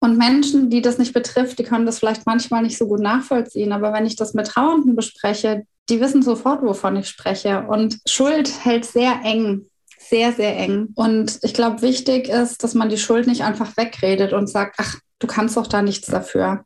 Und 0.00 0.16
Menschen, 0.16 0.70
die 0.70 0.80
das 0.80 0.96
nicht 0.96 1.12
betrifft, 1.12 1.58
die 1.58 1.64
können 1.64 1.84
das 1.84 1.98
vielleicht 1.98 2.24
manchmal 2.24 2.62
nicht 2.62 2.78
so 2.78 2.86
gut 2.86 3.00
nachvollziehen. 3.00 3.72
Aber 3.72 3.92
wenn 3.92 4.06
ich 4.06 4.16
das 4.16 4.32
mit 4.32 4.46
Trauernden 4.46 4.96
bespreche, 4.96 5.66
die 5.90 6.00
wissen 6.00 6.22
sofort, 6.22 6.62
wovon 6.62 6.96
ich 6.96 7.08
spreche. 7.10 7.66
Und 7.68 7.98
Schuld 8.06 8.64
hält 8.64 8.86
sehr 8.86 9.20
eng, 9.22 9.66
sehr, 10.08 10.32
sehr 10.32 10.56
eng. 10.56 10.88
Und 10.94 11.38
ich 11.42 11.54
glaube, 11.54 11.82
wichtig 11.82 12.28
ist, 12.28 12.62
dass 12.62 12.74
man 12.74 12.88
die 12.88 12.98
Schuld 12.98 13.26
nicht 13.26 13.42
einfach 13.42 13.76
wegredet 13.76 14.32
und 14.32 14.48
sagt, 14.48 14.76
ach, 14.78 14.98
du 15.18 15.26
kannst 15.26 15.56
doch 15.56 15.66
da 15.66 15.82
nichts 15.82 16.08
dafür, 16.08 16.64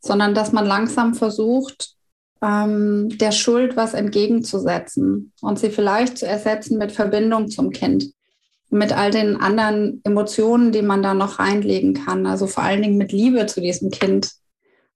sondern 0.00 0.34
dass 0.34 0.52
man 0.52 0.66
langsam 0.66 1.14
versucht, 1.14 1.94
ähm, 2.42 3.10
der 3.18 3.32
Schuld 3.32 3.76
was 3.76 3.94
entgegenzusetzen 3.94 5.32
und 5.40 5.58
sie 5.58 5.70
vielleicht 5.70 6.18
zu 6.18 6.26
ersetzen 6.26 6.78
mit 6.78 6.92
Verbindung 6.92 7.48
zum 7.48 7.70
Kind, 7.70 8.12
mit 8.70 8.92
all 8.96 9.10
den 9.10 9.36
anderen 9.36 10.00
Emotionen, 10.04 10.72
die 10.72 10.82
man 10.82 11.02
da 11.02 11.12
noch 11.12 11.38
reinlegen 11.38 11.94
kann, 11.94 12.26
also 12.26 12.46
vor 12.46 12.62
allen 12.62 12.82
Dingen 12.82 12.96
mit 12.96 13.12
Liebe 13.12 13.46
zu 13.46 13.60
diesem 13.60 13.90
Kind, 13.90 14.30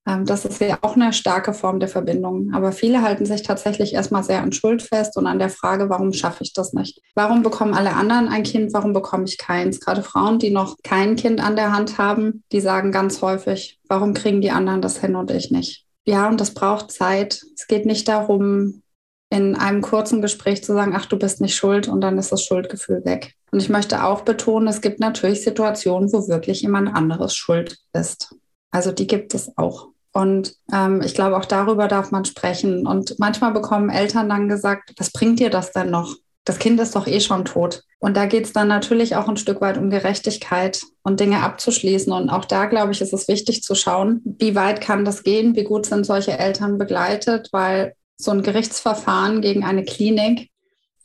das 0.04 0.44
ist 0.44 0.60
ja 0.60 0.78
auch 0.82 0.96
eine 0.96 1.14
starke 1.14 1.54
Form 1.54 1.80
der 1.80 1.88
Verbindung. 1.88 2.52
Aber 2.52 2.72
viele 2.72 3.00
halten 3.00 3.24
sich 3.24 3.42
tatsächlich 3.42 3.94
erstmal 3.94 4.22
sehr 4.22 4.42
an 4.42 4.52
Schuld 4.52 4.82
fest 4.82 5.16
und 5.16 5.26
an 5.26 5.38
der 5.38 5.48
Frage, 5.48 5.88
warum 5.88 6.12
schaffe 6.12 6.44
ich 6.44 6.52
das 6.52 6.74
nicht? 6.74 7.00
Warum 7.14 7.42
bekommen 7.42 7.72
alle 7.72 7.94
anderen 7.94 8.28
ein 8.28 8.42
Kind? 8.42 8.74
Warum 8.74 8.92
bekomme 8.92 9.24
ich 9.24 9.38
keins? 9.38 9.80
Gerade 9.80 10.02
Frauen, 10.02 10.38
die 10.38 10.50
noch 10.50 10.76
kein 10.82 11.16
Kind 11.16 11.42
an 11.42 11.56
der 11.56 11.72
Hand 11.72 11.96
haben, 11.96 12.42
die 12.52 12.60
sagen 12.60 12.92
ganz 12.92 13.22
häufig, 13.22 13.80
warum 13.88 14.12
kriegen 14.12 14.42
die 14.42 14.50
anderen 14.50 14.82
das 14.82 14.98
hin 14.98 15.16
und 15.16 15.30
ich 15.30 15.50
nicht? 15.50 15.86
Ja, 16.04 16.28
und 16.28 16.38
das 16.38 16.52
braucht 16.52 16.92
Zeit. 16.92 17.42
Es 17.56 17.66
geht 17.66 17.86
nicht 17.86 18.06
darum, 18.06 18.82
in 19.30 19.56
einem 19.56 19.80
kurzen 19.80 20.20
Gespräch 20.20 20.62
zu 20.62 20.74
sagen, 20.74 20.92
ach, 20.94 21.06
du 21.06 21.18
bist 21.18 21.40
nicht 21.40 21.56
schuld 21.56 21.88
und 21.88 22.02
dann 22.02 22.18
ist 22.18 22.30
das 22.30 22.44
Schuldgefühl 22.44 23.04
weg. 23.06 23.34
Und 23.50 23.60
ich 23.60 23.70
möchte 23.70 24.04
auch 24.04 24.20
betonen, 24.20 24.68
es 24.68 24.82
gibt 24.82 25.00
natürlich 25.00 25.42
Situationen, 25.42 26.12
wo 26.12 26.28
wirklich 26.28 26.60
jemand 26.60 26.94
anderes 26.94 27.34
schuld 27.34 27.78
ist. 27.94 28.34
Also 28.70 28.92
die 28.92 29.06
gibt 29.06 29.34
es 29.34 29.56
auch. 29.56 29.93
Und 30.14 30.54
ähm, 30.72 31.02
ich 31.02 31.14
glaube, 31.14 31.36
auch 31.36 31.44
darüber 31.44 31.88
darf 31.88 32.12
man 32.12 32.24
sprechen. 32.24 32.86
Und 32.86 33.18
manchmal 33.18 33.52
bekommen 33.52 33.90
Eltern 33.90 34.28
dann 34.28 34.48
gesagt, 34.48 34.94
was 34.96 35.10
bringt 35.10 35.40
dir 35.40 35.50
das 35.50 35.72
denn 35.72 35.90
noch? 35.90 36.14
Das 36.44 36.58
Kind 36.58 36.78
ist 36.78 36.94
doch 36.94 37.06
eh 37.08 37.20
schon 37.20 37.44
tot. 37.44 37.82
Und 37.98 38.16
da 38.16 38.26
geht 38.26 38.44
es 38.44 38.52
dann 38.52 38.68
natürlich 38.68 39.16
auch 39.16 39.28
ein 39.28 39.36
Stück 39.36 39.60
weit 39.60 39.76
um 39.76 39.90
Gerechtigkeit 39.90 40.82
und 41.02 41.18
Dinge 41.18 41.42
abzuschließen. 41.42 42.12
Und 42.12 42.30
auch 42.30 42.44
da, 42.44 42.66
glaube 42.66 42.92
ich, 42.92 43.00
ist 43.00 43.12
es 43.12 43.26
wichtig 43.26 43.62
zu 43.62 43.74
schauen, 43.74 44.20
wie 44.24 44.54
weit 44.54 44.80
kann 44.80 45.04
das 45.04 45.24
gehen, 45.24 45.56
wie 45.56 45.64
gut 45.64 45.86
sind 45.86 46.06
solche 46.06 46.38
Eltern 46.38 46.78
begleitet, 46.78 47.48
weil 47.50 47.94
so 48.16 48.30
ein 48.30 48.42
Gerichtsverfahren 48.42 49.40
gegen 49.40 49.64
eine 49.64 49.84
Klinik 49.84 50.50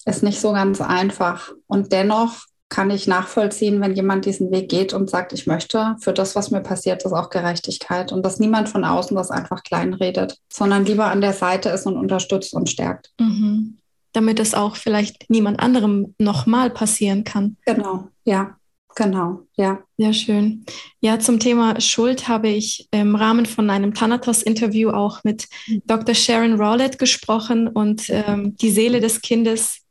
ist 0.06 0.22
nicht 0.22 0.40
so 0.40 0.54
ganz 0.54 0.82
einfach. 0.82 1.52
Und 1.66 1.92
dennoch 1.92 2.46
kann 2.70 2.92
ich 2.92 3.08
nachvollziehen, 3.08 3.82
wenn 3.82 3.96
jemand 3.96 4.26
diesen 4.26 4.52
Weg 4.52 4.70
geht 4.70 4.94
und 4.94 5.10
sagt, 5.10 5.34
ich 5.34 5.48
möchte 5.48 5.96
für 6.00 6.14
das, 6.14 6.36
was 6.36 6.52
mir 6.52 6.62
passiert 6.62 7.04
ist, 7.04 7.12
auch 7.12 7.32
Gerechtigkeit 7.32 8.12
und 8.12 8.24
dass 8.24 8.40
niemand 8.40 8.70
von 8.70 8.86
außen 8.86 9.18
das 9.18 9.32
einfach 9.32 9.64
kleinredet, 9.64 10.38
sondern 10.52 10.86
lieber 10.86 11.08
an 11.08 11.22
der 11.22 11.34
Seite 11.34 11.70
ist 11.70 11.88
und 11.88 11.98
unterstützt 11.98 12.54
und 12.54 12.70
stärkt. 12.70 13.12
Mhm. 13.20 13.80
Damit 14.14 14.40
es 14.40 14.54
auch 14.54 14.76
vielleicht 14.76 15.30
niemand 15.30 15.60
anderem 15.60 16.14
nochmal 16.20 16.70
passieren 16.70 17.24
kann. 17.24 17.58
Genau, 17.66 18.08
ja. 18.24 18.56
Genau, 18.96 19.44
ja. 19.56 19.80
Sehr 19.98 20.14
schön. 20.14 20.66
Ja, 21.00 21.20
zum 21.20 21.40
Thema 21.40 21.80
Schuld 21.80 22.28
habe 22.28 22.50
ich 22.50 22.88
im 22.92 23.16
Rahmen 23.16 23.46
von 23.46 23.70
einem 23.70 23.94
Thanatos-Interview 23.94 24.90
auch 24.90 25.24
mit. 25.24 25.48
Dr. 25.86 26.14
Sharon 26.14 26.60
Rowlett 26.60 27.00
gesprochen 27.00 27.68
und 27.68 28.10
ähm, 28.10 28.58
die 28.58 28.72
Seele 28.72 29.00
des 29.00 29.22
Kindes 29.22 29.86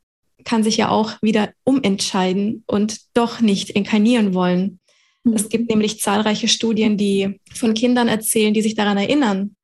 kann 0.45 0.63
sich 0.63 0.77
ja 0.77 0.89
auch 0.89 1.13
wieder 1.23 1.51
umentscheiden 1.65 2.65
und 2.67 3.01
doch 3.15 3.41
nicht 3.41 3.71
inkarnieren 3.71 4.35
wollen. 4.35 4.81
Mhm. 5.25 5.33
Es 5.35 5.49
gibt 5.49 5.69
nämlich 5.71 6.01
zahlreiche 6.01 6.49
Studien, 6.49 6.97
die 6.97 7.41
von 7.55 7.75
Kindern 7.75 8.09
erzählen, 8.09 8.55
die 8.55 8.63
sich 8.63 8.75
daran 8.75 8.97
erinnern, 8.97 9.57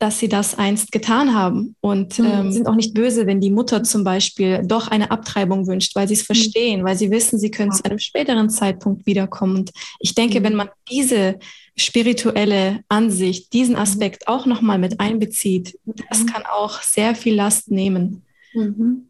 dass 0.00 0.18
sie 0.18 0.28
das 0.28 0.56
einst 0.56 0.92
getan 0.92 1.34
haben 1.34 1.76
und 1.80 2.18
mhm. 2.18 2.26
ähm, 2.26 2.52
sind 2.52 2.66
auch 2.66 2.74
nicht 2.74 2.94
böse, 2.94 3.26
wenn 3.26 3.40
die 3.40 3.50
Mutter 3.50 3.82
zum 3.82 4.02
Beispiel 4.02 4.62
doch 4.64 4.88
eine 4.88 5.10
Abtreibung 5.10 5.66
wünscht, 5.66 5.94
weil 5.94 6.08
sie 6.08 6.14
es 6.14 6.22
mhm. 6.22 6.26
verstehen, 6.26 6.84
weil 6.84 6.96
sie 6.96 7.10
wissen, 7.10 7.38
sie 7.38 7.50
können 7.50 7.70
ja. 7.70 7.76
zu 7.76 7.84
einem 7.84 7.98
späteren 7.98 8.48
Zeitpunkt 8.48 9.04
wiederkommen. 9.04 9.56
Und 9.56 9.72
ich 9.98 10.14
denke, 10.14 10.40
mhm. 10.40 10.44
wenn 10.44 10.54
man 10.54 10.70
diese 10.90 11.38
spirituelle 11.76 12.80
Ansicht, 12.88 13.52
diesen 13.52 13.74
mhm. 13.74 13.80
Aspekt 13.82 14.26
auch 14.26 14.46
nochmal 14.46 14.78
mit 14.78 15.00
einbezieht, 15.00 15.78
das 16.08 16.26
kann 16.26 16.44
auch 16.46 16.80
sehr 16.80 17.14
viel 17.14 17.34
Last 17.34 17.70
nehmen. 17.70 18.22
Mhm. 18.54 19.09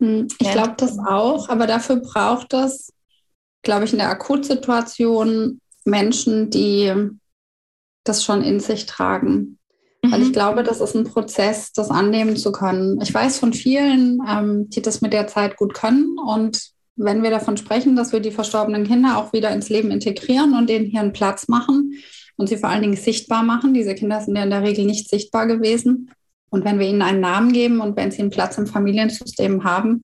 Hm, 0.00 0.28
ich 0.38 0.50
glaube 0.52 0.74
das 0.76 0.98
auch, 0.98 1.48
aber 1.48 1.66
dafür 1.66 1.96
braucht 1.96 2.52
es, 2.54 2.92
glaube 3.62 3.84
ich, 3.84 3.92
in 3.92 3.98
der 3.98 4.10
Akutsituation 4.10 5.60
Menschen, 5.84 6.50
die 6.50 6.92
das 8.04 8.24
schon 8.24 8.42
in 8.42 8.60
sich 8.60 8.86
tragen. 8.86 9.58
Mhm. 10.02 10.12
Weil 10.12 10.22
ich 10.22 10.32
glaube, 10.32 10.62
das 10.62 10.80
ist 10.80 10.94
ein 10.94 11.04
Prozess, 11.04 11.72
das 11.72 11.90
annehmen 11.90 12.36
zu 12.36 12.52
können. 12.52 13.00
Ich 13.00 13.12
weiß 13.12 13.38
von 13.38 13.52
vielen, 13.52 14.20
ähm, 14.28 14.70
die 14.70 14.82
das 14.82 15.00
mit 15.00 15.12
der 15.12 15.26
Zeit 15.26 15.56
gut 15.56 15.74
können. 15.74 16.16
Und 16.18 16.70
wenn 16.96 17.22
wir 17.22 17.30
davon 17.30 17.56
sprechen, 17.56 17.96
dass 17.96 18.12
wir 18.12 18.20
die 18.20 18.30
verstorbenen 18.30 18.86
Kinder 18.86 19.18
auch 19.18 19.32
wieder 19.32 19.50
ins 19.50 19.68
Leben 19.68 19.90
integrieren 19.90 20.54
und 20.54 20.68
denen 20.68 20.86
hier 20.86 21.00
einen 21.00 21.12
Platz 21.12 21.48
machen 21.48 21.94
und 22.36 22.48
sie 22.48 22.56
vor 22.56 22.68
allen 22.68 22.82
Dingen 22.82 22.96
sichtbar 22.96 23.42
machen, 23.42 23.74
diese 23.74 23.94
Kinder 23.94 24.20
sind 24.20 24.36
ja 24.36 24.44
in 24.44 24.50
der 24.50 24.62
Regel 24.62 24.84
nicht 24.84 25.08
sichtbar 25.08 25.46
gewesen. 25.46 26.10
Und 26.50 26.64
wenn 26.64 26.78
wir 26.78 26.86
ihnen 26.86 27.02
einen 27.02 27.20
Namen 27.20 27.52
geben 27.52 27.80
und 27.80 27.96
wenn 27.96 28.10
sie 28.10 28.20
einen 28.20 28.30
Platz 28.30 28.58
im 28.58 28.66
Familiensystem 28.66 29.64
haben, 29.64 30.02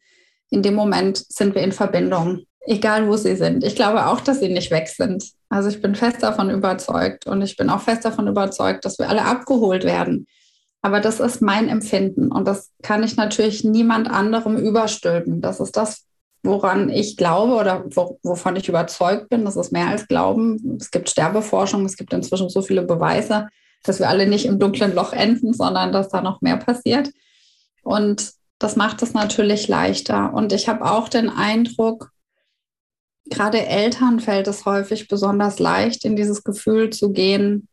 in 0.51 0.63
dem 0.63 0.75
Moment 0.75 1.25
sind 1.29 1.55
wir 1.55 1.63
in 1.63 1.73
Verbindung, 1.73 2.45
egal 2.67 3.09
wo 3.09 3.17
sie 3.17 3.37
sind. 3.37 3.65
Ich 3.65 3.75
glaube 3.75 4.07
auch, 4.07 4.21
dass 4.21 4.41
sie 4.41 4.49
nicht 4.49 4.71
weg 4.71 4.89
sind. 4.89 5.25
Also 5.49 5.69
ich 5.69 5.81
bin 5.81 5.95
fest 5.95 6.23
davon 6.23 6.51
überzeugt 6.51 7.27
und 7.27 7.43
ich 7.43 7.57
bin 7.57 7.71
auch 7.71 7.81
fest 7.81 8.05
davon 8.05 8.29
überzeugt, 8.29 8.85
dass 8.85 8.99
wir 8.99 9.09
alle 9.09 9.25
abgeholt 9.25 9.85
werden. 9.85 10.27
Aber 10.83 11.01
das 11.01 11.19
ist 11.19 11.41
mein 11.41 11.69
Empfinden 11.69 12.31
und 12.31 12.47
das 12.47 12.71
kann 12.83 13.03
ich 13.03 13.17
natürlich 13.17 13.65
niemand 13.65 14.11
anderem 14.11 14.57
überstülpen. 14.57 15.41
Das 15.41 15.59
ist 15.59 15.77
das, 15.77 16.05
woran 16.43 16.91
ich 16.91 17.17
glaube 17.17 17.55
oder 17.55 17.85
wovon 18.23 18.57
ich 18.57 18.69
überzeugt 18.69 19.31
bin. 19.31 19.47
Das 19.47 19.57
ist 19.57 19.73
mehr 19.73 19.89
als 19.89 20.07
Glauben. 20.07 20.77
Es 20.79 20.91
gibt 20.91 21.09
Sterbeforschung, 21.09 21.87
es 21.87 21.97
gibt 21.97 22.13
inzwischen 22.13 22.51
so 22.51 22.61
viele 22.61 22.83
Beweise, 22.83 23.49
dass 23.85 24.00
wir 24.00 24.09
alle 24.09 24.26
nicht 24.26 24.47
im 24.47 24.59
dunklen 24.59 24.95
Loch 24.95 25.12
enden, 25.12 25.53
sondern 25.53 25.93
dass 25.93 26.09
da 26.09 26.21
noch 26.21 26.41
mehr 26.41 26.57
passiert. 26.57 27.11
Und 27.83 28.33
das 28.59 28.76
macht 28.76 29.03
es 29.03 29.14
natürlich 29.14 29.69
leichter. 29.69 30.33
Und 30.35 30.53
ich 30.53 30.69
habe 30.69 30.91
auch 30.91 31.09
den 31.09 31.29
Eindruck, 31.29 32.11
gerade 33.26 33.64
Eltern 33.64 34.21
fällt 34.21 34.49
es 34.49 34.64
häufig 34.64 35.07
besonders 35.07 35.59
leicht, 35.59 36.05
in 36.05 36.17
dieses 36.17 36.43
Gefühl 36.45 36.91
zu 36.91 37.12
gehen, 37.12 37.69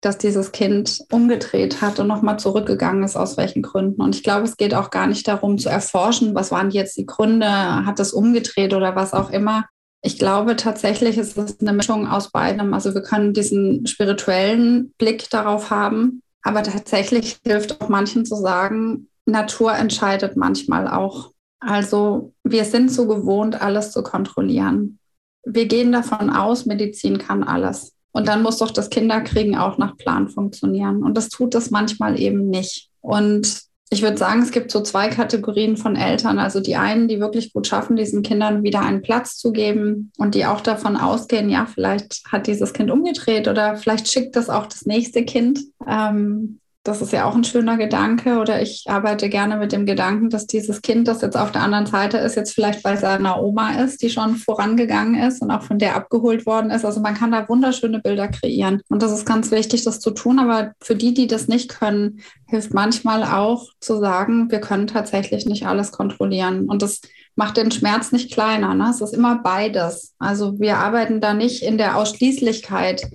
dass 0.00 0.18
dieses 0.18 0.50
Kind 0.50 0.98
umgedreht 1.12 1.80
hat 1.80 2.00
und 2.00 2.08
nochmal 2.08 2.38
zurückgegangen 2.38 3.04
ist, 3.04 3.14
aus 3.16 3.36
welchen 3.36 3.62
Gründen. 3.62 4.02
Und 4.02 4.16
ich 4.16 4.24
glaube, 4.24 4.42
es 4.42 4.56
geht 4.56 4.74
auch 4.74 4.90
gar 4.90 5.06
nicht 5.06 5.28
darum 5.28 5.58
zu 5.58 5.68
erforschen, 5.68 6.34
was 6.34 6.50
waren 6.50 6.72
jetzt 6.72 6.96
die 6.96 7.06
Gründe, 7.06 7.46
hat 7.46 8.00
es 8.00 8.12
umgedreht 8.12 8.74
oder 8.74 8.96
was 8.96 9.14
auch 9.14 9.30
immer. 9.30 9.66
Ich 10.04 10.18
glaube 10.18 10.56
tatsächlich 10.56 11.16
ist 11.16 11.38
es 11.38 11.60
eine 11.60 11.72
Mischung 11.72 12.08
aus 12.08 12.30
beidem. 12.30 12.74
Also 12.74 12.92
wir 12.92 13.02
können 13.02 13.32
diesen 13.32 13.86
spirituellen 13.86 14.92
Blick 14.98 15.30
darauf 15.30 15.70
haben, 15.70 16.22
aber 16.42 16.64
tatsächlich 16.64 17.38
hilft 17.44 17.80
auch 17.80 17.88
manchen 17.88 18.26
zu 18.26 18.34
sagen, 18.34 19.08
Natur 19.26 19.74
entscheidet 19.74 20.36
manchmal 20.36 20.88
auch. 20.88 21.30
Also 21.60 22.34
wir 22.42 22.64
sind 22.64 22.90
so 22.90 23.06
gewohnt, 23.06 23.62
alles 23.62 23.92
zu 23.92 24.02
kontrollieren. 24.02 24.98
Wir 25.44 25.66
gehen 25.66 25.92
davon 25.92 26.30
aus, 26.30 26.66
Medizin 26.66 27.18
kann 27.18 27.44
alles. 27.44 27.92
Und 28.10 28.26
dann 28.26 28.42
muss 28.42 28.58
doch 28.58 28.72
das 28.72 28.90
Kinderkriegen 28.90 29.56
auch 29.56 29.78
nach 29.78 29.96
Plan 29.96 30.28
funktionieren. 30.28 31.04
Und 31.04 31.16
das 31.16 31.28
tut 31.28 31.54
es 31.54 31.70
manchmal 31.70 32.20
eben 32.20 32.50
nicht. 32.50 32.90
Und 33.00 33.62
ich 33.92 34.00
würde 34.00 34.16
sagen, 34.16 34.40
es 34.40 34.52
gibt 34.52 34.70
so 34.70 34.80
zwei 34.80 35.08
Kategorien 35.08 35.76
von 35.76 35.96
Eltern. 35.96 36.38
Also 36.38 36.60
die 36.60 36.76
einen, 36.76 37.08
die 37.08 37.20
wirklich 37.20 37.52
gut 37.52 37.66
schaffen, 37.66 37.94
diesen 37.94 38.22
Kindern 38.22 38.62
wieder 38.62 38.80
einen 38.80 39.02
Platz 39.02 39.36
zu 39.36 39.52
geben 39.52 40.10
und 40.16 40.34
die 40.34 40.46
auch 40.46 40.62
davon 40.62 40.96
ausgehen, 40.96 41.50
ja, 41.50 41.66
vielleicht 41.66 42.22
hat 42.32 42.46
dieses 42.46 42.72
Kind 42.72 42.90
umgedreht 42.90 43.48
oder 43.48 43.76
vielleicht 43.76 44.10
schickt 44.10 44.34
das 44.34 44.48
auch 44.48 44.64
das 44.64 44.86
nächste 44.86 45.26
Kind. 45.26 45.60
Ähm, 45.86 46.58
das 46.84 47.00
ist 47.00 47.12
ja 47.12 47.26
auch 47.26 47.36
ein 47.36 47.44
schöner 47.44 47.76
Gedanke 47.76 48.38
oder 48.38 48.60
ich 48.60 48.86
arbeite 48.88 49.28
gerne 49.28 49.56
mit 49.56 49.70
dem 49.70 49.86
Gedanken, 49.86 50.30
dass 50.30 50.48
dieses 50.48 50.82
Kind, 50.82 51.06
das 51.06 51.22
jetzt 51.22 51.36
auf 51.36 51.52
der 51.52 51.62
anderen 51.62 51.86
Seite 51.86 52.18
ist, 52.18 52.34
jetzt 52.34 52.54
vielleicht 52.54 52.82
bei 52.82 52.96
seiner 52.96 53.40
Oma 53.40 53.80
ist, 53.84 54.02
die 54.02 54.10
schon 54.10 54.34
vorangegangen 54.34 55.14
ist 55.14 55.42
und 55.42 55.52
auch 55.52 55.62
von 55.62 55.78
der 55.78 55.94
abgeholt 55.94 56.44
worden 56.44 56.70
ist. 56.72 56.84
Also 56.84 57.00
man 57.00 57.14
kann 57.14 57.30
da 57.30 57.48
wunderschöne 57.48 58.00
Bilder 58.00 58.26
kreieren 58.26 58.82
und 58.88 59.00
das 59.00 59.12
ist 59.12 59.24
ganz 59.24 59.52
wichtig, 59.52 59.84
das 59.84 60.00
zu 60.00 60.10
tun. 60.10 60.40
Aber 60.40 60.72
für 60.80 60.96
die, 60.96 61.14
die 61.14 61.28
das 61.28 61.46
nicht 61.46 61.68
können, 61.68 62.20
hilft 62.48 62.74
manchmal 62.74 63.22
auch 63.22 63.68
zu 63.78 63.98
sagen, 64.00 64.50
wir 64.50 64.60
können 64.60 64.88
tatsächlich 64.88 65.46
nicht 65.46 65.66
alles 65.66 65.92
kontrollieren 65.92 66.68
und 66.68 66.82
das 66.82 67.00
macht 67.36 67.58
den 67.58 67.70
Schmerz 67.70 68.10
nicht 68.10 68.32
kleiner. 68.32 68.74
Ne? 68.74 68.88
Es 68.90 69.00
ist 69.00 69.14
immer 69.14 69.40
beides. 69.40 70.14
Also 70.18 70.58
wir 70.58 70.78
arbeiten 70.78 71.20
da 71.20 71.32
nicht 71.32 71.62
in 71.62 71.78
der 71.78 71.96
Ausschließlichkeit, 71.96 73.08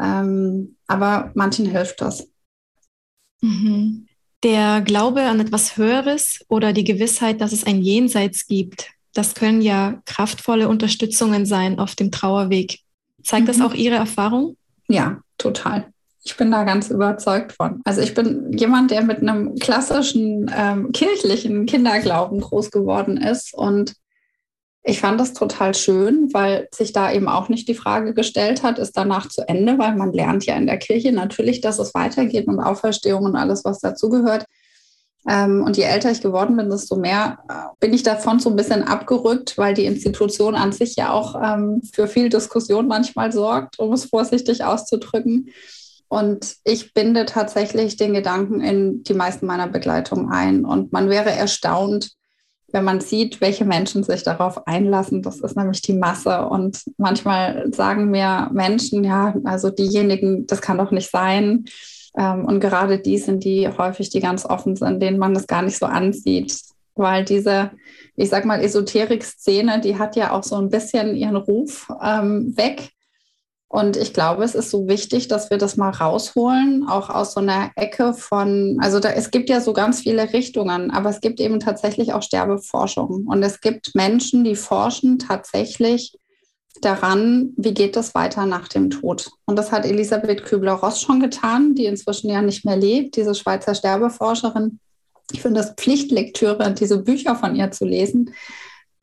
ähm, 0.00 0.76
aber 0.88 1.30
manchen 1.34 1.66
hilft 1.66 2.00
das. 2.00 2.26
Mhm. 3.44 4.06
Der 4.42 4.80
Glaube 4.80 5.22
an 5.22 5.40
etwas 5.40 5.76
Höheres 5.76 6.44
oder 6.48 6.72
die 6.72 6.84
Gewissheit, 6.84 7.40
dass 7.40 7.52
es 7.52 7.66
ein 7.66 7.82
Jenseits 7.82 8.46
gibt, 8.46 8.90
das 9.12 9.34
können 9.34 9.60
ja 9.60 10.02
kraftvolle 10.06 10.68
Unterstützungen 10.68 11.46
sein 11.46 11.78
auf 11.78 11.94
dem 11.94 12.10
Trauerweg. 12.10 12.80
Zeigt 13.22 13.44
mhm. 13.44 13.46
das 13.46 13.60
auch 13.60 13.74
Ihre 13.74 13.96
Erfahrung? 13.96 14.56
Ja, 14.88 15.20
total. 15.38 15.86
Ich 16.24 16.36
bin 16.36 16.50
da 16.50 16.64
ganz 16.64 16.90
überzeugt 16.90 17.52
von. 17.52 17.82
Also 17.84 18.00
ich 18.00 18.14
bin 18.14 18.56
jemand, 18.56 18.90
der 18.90 19.02
mit 19.02 19.18
einem 19.18 19.56
klassischen 19.56 20.50
ähm, 20.56 20.90
kirchlichen 20.92 21.66
Kinderglauben 21.66 22.40
groß 22.40 22.70
geworden 22.70 23.18
ist 23.18 23.52
und 23.54 23.94
ich 24.86 25.00
fand 25.00 25.18
das 25.18 25.32
total 25.32 25.74
schön, 25.74 26.28
weil 26.34 26.68
sich 26.72 26.92
da 26.92 27.10
eben 27.10 27.26
auch 27.26 27.48
nicht 27.48 27.66
die 27.68 27.74
Frage 27.74 28.12
gestellt 28.12 28.62
hat, 28.62 28.78
ist 28.78 28.94
danach 28.94 29.30
zu 29.30 29.48
Ende, 29.48 29.78
weil 29.78 29.96
man 29.96 30.12
lernt 30.12 30.44
ja 30.44 30.56
in 30.56 30.66
der 30.66 30.76
Kirche 30.76 31.10
natürlich, 31.10 31.62
dass 31.62 31.78
es 31.78 31.94
weitergeht 31.94 32.46
und 32.48 32.60
Auferstehung 32.60 33.24
und 33.24 33.34
alles, 33.34 33.64
was 33.64 33.80
dazugehört. 33.80 34.44
Ähm, 35.26 35.62
und 35.62 35.78
je 35.78 35.84
älter 35.84 36.10
ich 36.10 36.20
geworden 36.20 36.54
bin, 36.58 36.68
desto 36.68 36.96
mehr 36.96 37.38
äh, 37.48 37.54
bin 37.80 37.94
ich 37.94 38.02
davon 38.02 38.40
so 38.40 38.50
ein 38.50 38.56
bisschen 38.56 38.82
abgerückt, 38.82 39.56
weil 39.56 39.72
die 39.72 39.86
Institution 39.86 40.54
an 40.54 40.72
sich 40.72 40.96
ja 40.96 41.12
auch 41.12 41.34
ähm, 41.42 41.80
für 41.94 42.06
viel 42.06 42.28
Diskussion 42.28 42.86
manchmal 42.86 43.32
sorgt, 43.32 43.78
um 43.78 43.90
es 43.94 44.04
vorsichtig 44.04 44.64
auszudrücken. 44.64 45.48
Und 46.08 46.56
ich 46.64 46.92
binde 46.92 47.24
tatsächlich 47.24 47.96
den 47.96 48.12
Gedanken 48.12 48.60
in 48.60 49.02
die 49.02 49.14
meisten 49.14 49.46
meiner 49.46 49.66
Begleitungen 49.66 50.30
ein. 50.30 50.66
Und 50.66 50.92
man 50.92 51.08
wäre 51.08 51.30
erstaunt, 51.30 52.10
wenn 52.74 52.84
man 52.84 53.00
sieht, 53.00 53.40
welche 53.40 53.64
Menschen 53.64 54.02
sich 54.02 54.24
darauf 54.24 54.66
einlassen, 54.66 55.22
das 55.22 55.40
ist 55.40 55.56
nämlich 55.56 55.80
die 55.80 55.92
Masse. 55.92 56.44
Und 56.48 56.82
manchmal 56.96 57.72
sagen 57.72 58.10
mir 58.10 58.50
Menschen, 58.52 59.04
ja, 59.04 59.32
also 59.44 59.70
diejenigen, 59.70 60.44
das 60.48 60.60
kann 60.60 60.78
doch 60.78 60.90
nicht 60.90 61.08
sein. 61.08 61.66
Ähm, 62.18 62.44
und 62.44 62.58
gerade 62.58 62.98
die 62.98 63.18
sind 63.18 63.44
die 63.44 63.68
häufig, 63.68 64.10
die 64.10 64.18
ganz 64.18 64.44
offen 64.44 64.74
sind, 64.74 65.00
denen 65.00 65.18
man 65.18 65.34
das 65.34 65.46
gar 65.46 65.62
nicht 65.62 65.78
so 65.78 65.86
ansieht. 65.86 66.52
Weil 66.96 67.24
diese, 67.24 67.70
ich 68.16 68.28
sag 68.28 68.44
mal, 68.44 68.60
Esoterik-Szene, 68.60 69.80
die 69.80 69.96
hat 69.96 70.16
ja 70.16 70.32
auch 70.32 70.42
so 70.42 70.56
ein 70.56 70.68
bisschen 70.68 71.14
ihren 71.14 71.36
Ruf 71.36 71.88
ähm, 72.02 72.56
weg. 72.56 72.90
Und 73.74 73.96
ich 73.96 74.14
glaube, 74.14 74.44
es 74.44 74.54
ist 74.54 74.70
so 74.70 74.86
wichtig, 74.86 75.26
dass 75.26 75.50
wir 75.50 75.58
das 75.58 75.76
mal 75.76 75.90
rausholen, 75.90 76.86
auch 76.86 77.10
aus 77.10 77.34
so 77.34 77.40
einer 77.40 77.72
Ecke 77.74 78.14
von, 78.14 78.78
also 78.80 79.00
da, 79.00 79.10
es 79.10 79.32
gibt 79.32 79.50
ja 79.50 79.60
so 79.60 79.72
ganz 79.72 80.02
viele 80.02 80.32
Richtungen, 80.32 80.92
aber 80.92 81.10
es 81.10 81.20
gibt 81.20 81.40
eben 81.40 81.58
tatsächlich 81.58 82.12
auch 82.12 82.22
Sterbeforschung. 82.22 83.26
Und 83.26 83.42
es 83.42 83.60
gibt 83.60 83.96
Menschen, 83.96 84.44
die 84.44 84.54
forschen 84.54 85.18
tatsächlich 85.18 86.16
daran, 86.82 87.52
wie 87.56 87.74
geht 87.74 87.96
es 87.96 88.14
weiter 88.14 88.46
nach 88.46 88.68
dem 88.68 88.90
Tod. 88.90 89.32
Und 89.44 89.56
das 89.56 89.72
hat 89.72 89.84
Elisabeth 89.84 90.44
Kübler-Ross 90.44 91.00
schon 91.00 91.18
getan, 91.18 91.74
die 91.74 91.86
inzwischen 91.86 92.30
ja 92.30 92.42
nicht 92.42 92.64
mehr 92.64 92.76
lebt, 92.76 93.16
diese 93.16 93.34
Schweizer 93.34 93.74
Sterbeforscherin. 93.74 94.78
Ich 95.32 95.42
finde 95.42 95.60
das 95.60 95.74
Pflichtlektüre, 95.74 96.72
diese 96.74 96.98
Bücher 96.98 97.34
von 97.34 97.56
ihr 97.56 97.72
zu 97.72 97.86
lesen, 97.86 98.32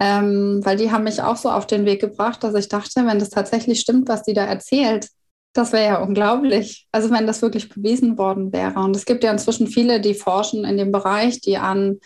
ähm, 0.02 0.62
weil 0.64 0.78
die 0.78 0.92
haben 0.92 1.04
mich 1.04 1.22
auch 1.22 1.38
so 1.38 1.52
auf 1.52 1.68
den 1.68 1.86
Weg 1.86 2.02
gebracht, 2.02 2.44
dass 2.44 2.56
ich 2.56 2.68
dachte, 2.68 3.06
wenn 3.06 3.20
das 3.20 3.30
tatsächlich 3.30 3.80
stimmt, 3.80 4.10
was 4.10 4.24
die 4.24 4.34
da 4.34 4.44
erzählt, 4.44 5.08
das 5.54 5.74
wäre 5.74 5.86
ja 5.86 6.02
unglaublich. 6.02 6.88
Also 6.92 7.12
wenn 7.12 7.28
das 7.28 7.44
wirklich 7.44 7.70
bewiesen 7.70 8.18
worden 8.18 8.52
wäre. 8.52 8.80
Und 8.80 8.96
es 8.96 9.06
gibt 9.06 9.24
ja 9.24 9.32
inzwischen 9.32 9.68
viele, 9.68 10.02
die 10.02 10.16
forschen 10.16 10.66
in 10.66 10.78
dem 10.78 10.92
Bereich, 10.92 11.40
die 11.42 11.58
an 11.58 12.00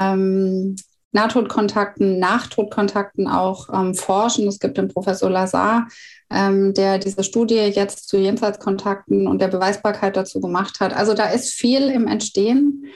ähm, 0.00 0.76
Nahtodkontakten, 1.10 2.20
Nachtodkontakten 2.20 3.26
auch 3.26 3.68
ähm, 3.74 3.96
forschen. 3.96 4.46
Es 4.46 4.60
gibt 4.60 4.78
den 4.78 4.86
Professor 4.86 5.28
Lazar, 5.28 5.88
ähm, 6.30 6.72
der 6.72 6.98
diese 6.98 7.24
Studie 7.24 7.56
jetzt 7.56 8.08
zu 8.08 8.16
Jenseitskontakten 8.16 9.26
und 9.26 9.42
der 9.42 9.48
Beweisbarkeit 9.48 10.16
dazu 10.16 10.40
gemacht 10.40 10.78
hat. 10.78 10.94
Also 10.94 11.14
da 11.14 11.30
ist 11.30 11.52
viel 11.52 11.88
im 11.88 12.06
Entstehen. 12.06 12.86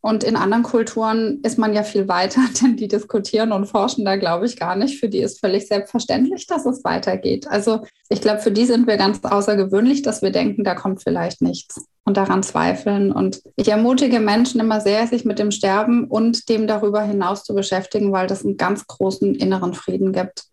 Und 0.00 0.22
in 0.22 0.36
anderen 0.36 0.62
Kulturen 0.62 1.40
ist 1.42 1.58
man 1.58 1.74
ja 1.74 1.82
viel 1.82 2.06
weiter, 2.06 2.40
denn 2.62 2.76
die 2.76 2.88
diskutieren 2.88 3.52
und 3.52 3.66
forschen 3.66 4.04
da, 4.04 4.16
glaube 4.16 4.46
ich, 4.46 4.58
gar 4.58 4.76
nicht. 4.76 5.00
Für 5.00 5.08
die 5.08 5.18
ist 5.18 5.40
völlig 5.40 5.66
selbstverständlich, 5.66 6.46
dass 6.46 6.66
es 6.66 6.84
weitergeht. 6.84 7.48
Also 7.48 7.84
ich 8.08 8.20
glaube, 8.20 8.40
für 8.40 8.52
die 8.52 8.64
sind 8.64 8.86
wir 8.86 8.96
ganz 8.96 9.20
außergewöhnlich, 9.22 10.02
dass 10.02 10.22
wir 10.22 10.30
denken, 10.30 10.64
da 10.64 10.74
kommt 10.74 11.02
vielleicht 11.02 11.42
nichts 11.42 11.84
und 12.04 12.16
daran 12.16 12.42
zweifeln. 12.42 13.12
Und 13.12 13.42
ich 13.56 13.68
ermutige 13.68 14.20
Menschen 14.20 14.60
immer 14.60 14.80
sehr, 14.80 15.06
sich 15.06 15.24
mit 15.24 15.38
dem 15.38 15.50
Sterben 15.50 16.04
und 16.04 16.48
dem 16.48 16.66
darüber 16.66 17.02
hinaus 17.02 17.42
zu 17.44 17.54
beschäftigen, 17.54 18.12
weil 18.12 18.28
das 18.28 18.44
einen 18.44 18.56
ganz 18.56 18.86
großen 18.86 19.34
inneren 19.34 19.74
Frieden 19.74 20.12
gibt. 20.12 20.44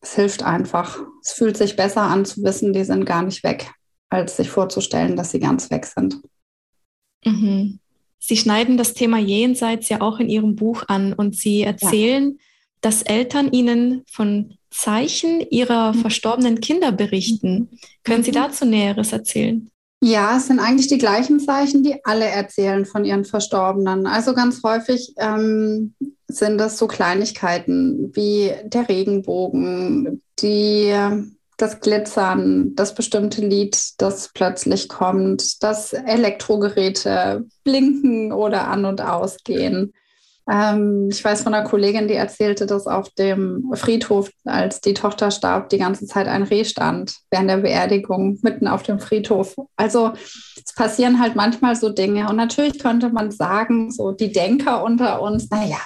Es 0.00 0.14
hilft 0.14 0.42
einfach. 0.42 1.00
Es 1.22 1.32
fühlt 1.32 1.56
sich 1.56 1.76
besser 1.76 2.02
an 2.02 2.24
zu 2.24 2.42
wissen, 2.42 2.72
die 2.72 2.84
sind 2.84 3.04
gar 3.04 3.22
nicht 3.22 3.44
weg, 3.44 3.70
als 4.08 4.36
sich 4.36 4.50
vorzustellen, 4.50 5.16
dass 5.16 5.30
sie 5.30 5.40
ganz 5.40 5.70
weg 5.70 5.84
sind. 5.86 6.20
Mhm. 7.24 7.80
Sie 8.18 8.36
schneiden 8.36 8.76
das 8.76 8.94
Thema 8.94 9.18
Jenseits 9.18 9.88
ja 9.88 10.00
auch 10.00 10.18
in 10.18 10.28
Ihrem 10.28 10.56
Buch 10.56 10.84
an 10.88 11.12
und 11.12 11.36
Sie 11.36 11.62
erzählen, 11.62 12.30
ja. 12.30 12.44
dass 12.80 13.02
Eltern 13.02 13.52
Ihnen 13.52 14.04
von 14.10 14.54
Zeichen 14.70 15.40
ihrer 15.50 15.92
mhm. 15.92 16.00
verstorbenen 16.00 16.60
Kinder 16.60 16.92
berichten. 16.92 17.78
Können 18.04 18.22
Sie 18.22 18.30
mhm. 18.30 18.36
dazu 18.36 18.64
Näheres 18.66 19.12
erzählen? 19.12 19.70
Ja, 20.02 20.36
es 20.36 20.48
sind 20.48 20.60
eigentlich 20.60 20.88
die 20.88 20.98
gleichen 20.98 21.40
Zeichen, 21.40 21.82
die 21.82 22.04
alle 22.04 22.26
erzählen 22.26 22.84
von 22.84 23.04
ihren 23.04 23.24
Verstorbenen. 23.24 24.06
Also 24.06 24.34
ganz 24.34 24.62
häufig 24.62 25.14
ähm, 25.16 25.94
sind 26.28 26.58
das 26.58 26.76
so 26.76 26.86
Kleinigkeiten 26.86 28.14
wie 28.14 28.52
der 28.64 28.88
Regenbogen, 28.88 30.22
die, 30.40 30.94
das 31.56 31.80
Glitzern, 31.80 32.74
das 32.74 32.94
bestimmte 32.94 33.40
Lied, 33.40 33.78
das 33.98 34.30
plötzlich 34.32 34.88
kommt, 34.88 35.62
dass 35.62 35.92
Elektrogeräte 35.92 37.46
blinken 37.64 38.32
oder 38.32 38.68
an 38.68 38.84
und 38.84 39.00
ausgehen. 39.00 39.92
Ähm, 40.48 41.08
ich 41.10 41.24
weiß 41.24 41.42
von 41.42 41.54
einer 41.54 41.68
Kollegin, 41.68 42.08
die 42.08 42.14
erzählte, 42.14 42.66
dass 42.66 42.86
auf 42.86 43.10
dem 43.10 43.72
Friedhof, 43.74 44.30
als 44.44 44.80
die 44.80 44.94
Tochter 44.94 45.30
starb, 45.30 45.70
die 45.70 45.78
ganze 45.78 46.06
Zeit 46.06 46.28
ein 46.28 46.44
Reh 46.44 46.64
stand 46.64 47.16
während 47.30 47.50
der 47.50 47.56
Beerdigung 47.58 48.38
mitten 48.42 48.68
auf 48.68 48.82
dem 48.82 49.00
Friedhof. 49.00 49.56
Also 49.76 50.12
es 50.56 50.72
passieren 50.74 51.20
halt 51.20 51.34
manchmal 51.34 51.74
so 51.74 51.88
Dinge. 51.88 52.28
Und 52.28 52.36
natürlich 52.36 52.78
könnte 52.78 53.08
man 53.08 53.30
sagen, 53.32 53.90
so 53.90 54.12
die 54.12 54.30
Denker 54.30 54.84
unter 54.84 55.20
uns, 55.20 55.50
naja, 55.50 55.80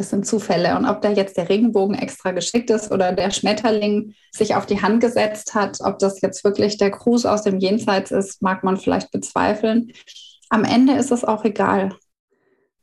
das 0.00 0.10
sind 0.10 0.26
Zufälle. 0.26 0.76
Und 0.76 0.86
ob 0.86 1.02
da 1.02 1.10
jetzt 1.10 1.36
der 1.36 1.50
Regenbogen 1.50 1.94
extra 1.94 2.32
geschickt 2.32 2.70
ist 2.70 2.90
oder 2.90 3.12
der 3.12 3.30
Schmetterling 3.30 4.14
sich 4.32 4.54
auf 4.54 4.64
die 4.64 4.80
Hand 4.80 5.00
gesetzt 5.02 5.54
hat, 5.54 5.78
ob 5.80 5.98
das 5.98 6.22
jetzt 6.22 6.42
wirklich 6.42 6.78
der 6.78 6.90
Gruß 6.90 7.26
aus 7.26 7.42
dem 7.42 7.58
Jenseits 7.58 8.10
ist, 8.10 8.40
mag 8.40 8.64
man 8.64 8.78
vielleicht 8.78 9.10
bezweifeln. 9.10 9.92
Am 10.48 10.64
Ende 10.64 10.94
ist 10.94 11.12
es 11.12 11.22
auch 11.22 11.44
egal. 11.44 11.94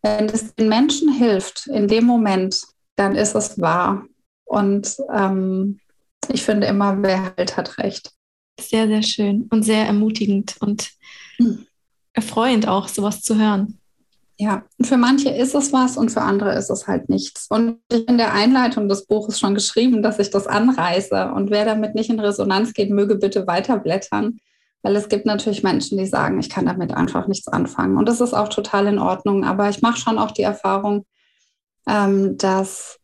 Wenn 0.03 0.27
es 0.27 0.53
den 0.53 0.69
Menschen 0.69 1.11
hilft 1.11 1.65
in 1.67 1.87
dem 1.87 2.05
Moment, 2.05 2.61
dann 2.95 3.15
ist 3.15 3.33
es 3.33 3.59
wahr. 3.59 4.05
Und 4.45 4.95
ähm, 5.11 5.79
ich 6.31 6.43
finde 6.43 6.67
immer, 6.67 7.01
wer 7.01 7.33
halt 7.35 7.57
hat 7.57 7.79
recht. 7.79 8.11
Sehr, 8.59 8.87
sehr 8.87 9.01
schön 9.01 9.47
und 9.49 9.63
sehr 9.63 9.85
ermutigend 9.85 10.55
und 10.59 10.91
hm. 11.37 11.65
erfreuend 12.13 12.67
auch, 12.67 12.87
sowas 12.87 13.23
zu 13.23 13.37
hören. 13.37 13.79
Ja, 14.39 14.63
für 14.83 14.97
manche 14.97 15.29
ist 15.29 15.55
es 15.55 15.73
was 15.73 15.97
und 15.97 16.11
für 16.11 16.21
andere 16.21 16.53
ist 16.53 16.69
es 16.69 16.87
halt 16.87 17.09
nichts. 17.09 17.47
Und 17.49 17.79
in 17.91 18.19
der 18.19 18.33
Einleitung 18.33 18.87
des 18.87 19.07
Buches 19.07 19.39
schon 19.39 19.55
geschrieben, 19.55 20.03
dass 20.03 20.19
ich 20.19 20.29
das 20.29 20.45
anreiße. 20.45 21.31
Und 21.33 21.49
wer 21.49 21.65
damit 21.65 21.95
nicht 21.95 22.11
in 22.11 22.19
Resonanz 22.19 22.73
geht, 22.73 22.91
möge 22.91 23.15
bitte 23.15 23.47
weiterblättern. 23.47 24.37
Weil 24.83 24.95
es 24.95 25.09
gibt 25.09 25.25
natürlich 25.25 25.63
Menschen, 25.63 25.97
die 25.97 26.05
sagen, 26.05 26.39
ich 26.39 26.51
kann 26.51 26.67
damit 26.67 26.93
einfach 26.93 27.27
nichts 27.27 27.47
anfangen. 27.47 27.97
Und 27.97 28.07
das 28.07 28.21
ist 28.21 28.35
auch 28.35 28.49
total 28.49 28.85
in 28.85 28.99
Ordnung. 28.99 29.43
Aber 29.43 29.69
ich 29.69 29.81
mache 29.81 29.97
schon 29.97 30.19
auch 30.19 30.31
die 30.31 30.43
Erfahrung, 30.43 31.07
ähm, 31.87 32.37
dass 32.37 32.99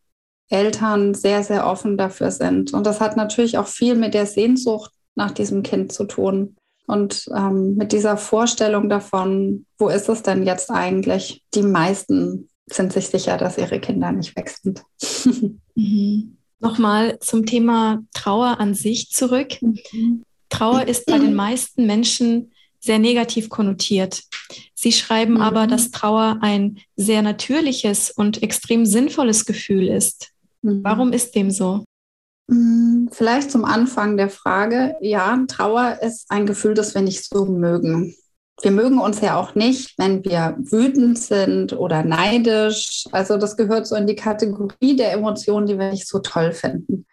Eltern 0.50 1.14
sehr, 1.14 1.42
sehr 1.42 1.66
offen 1.66 1.98
dafür 1.98 2.30
sind. 2.30 2.72
Und 2.72 2.86
das 2.86 3.00
hat 3.00 3.16
natürlich 3.16 3.58
auch 3.58 3.66
viel 3.66 3.96
mit 3.96 4.14
der 4.14 4.26
Sehnsucht 4.26 4.92
nach 5.16 5.32
diesem 5.32 5.64
Kind 5.64 5.92
zu 5.92 6.04
tun. 6.04 6.56
Und 6.86 7.28
ähm, 7.34 7.76
mit 7.76 7.92
dieser 7.92 8.16
Vorstellung 8.16 8.88
davon, 8.88 9.66
wo 9.78 9.88
ist 9.88 10.08
es 10.08 10.22
denn 10.22 10.44
jetzt 10.44 10.70
eigentlich? 10.70 11.42
Die 11.54 11.62
meisten 11.62 12.48
sind 12.66 12.92
sich 12.92 13.08
sicher, 13.08 13.36
dass 13.38 13.58
ihre 13.58 13.80
Kinder 13.80 14.12
nicht 14.12 14.36
weg 14.36 14.50
sind. 14.50 14.82
mhm. 15.74 16.36
Nochmal 16.60 17.18
zum 17.20 17.46
Thema 17.46 18.02
Trauer 18.12 18.58
an 18.60 18.74
sich 18.74 19.10
zurück. 19.10 19.60
Mhm. 19.60 20.24
Trauer 20.48 20.86
ist 20.86 21.06
bei 21.06 21.18
den 21.18 21.34
meisten 21.34 21.86
Menschen 21.86 22.52
sehr 22.80 22.98
negativ 22.98 23.48
konnotiert. 23.48 24.22
Sie 24.74 24.92
schreiben 24.92 25.34
mhm. 25.34 25.42
aber, 25.42 25.66
dass 25.66 25.90
Trauer 25.90 26.38
ein 26.42 26.78
sehr 26.96 27.22
natürliches 27.22 28.10
und 28.10 28.42
extrem 28.42 28.84
sinnvolles 28.84 29.46
Gefühl 29.46 29.88
ist. 29.88 30.32
Mhm. 30.62 30.84
Warum 30.84 31.12
ist 31.12 31.34
dem 31.34 31.50
so? 31.50 31.83
Mm, 32.46 33.08
vielleicht 33.10 33.50
zum 33.50 33.64
Anfang 33.64 34.16
der 34.16 34.30
Frage. 34.30 34.96
Ja, 35.00 35.38
Trauer 35.48 35.98
ist 36.02 36.30
ein 36.30 36.46
Gefühl, 36.46 36.74
das 36.74 36.94
wir 36.94 37.02
nicht 37.02 37.24
so 37.24 37.46
mögen. 37.46 38.14
Wir 38.62 38.70
mögen 38.70 39.00
uns 39.00 39.20
ja 39.20 39.36
auch 39.36 39.54
nicht, 39.54 39.98
wenn 39.98 40.24
wir 40.24 40.56
wütend 40.58 41.18
sind 41.18 41.72
oder 41.72 42.04
neidisch. 42.04 43.04
Also 43.10 43.36
das 43.36 43.56
gehört 43.56 43.86
so 43.86 43.96
in 43.96 44.06
die 44.06 44.14
Kategorie 44.14 44.96
der 44.96 45.12
Emotionen, 45.12 45.66
die 45.66 45.78
wir 45.78 45.90
nicht 45.90 46.06
so 46.06 46.20
toll 46.20 46.52
finden. 46.52 47.06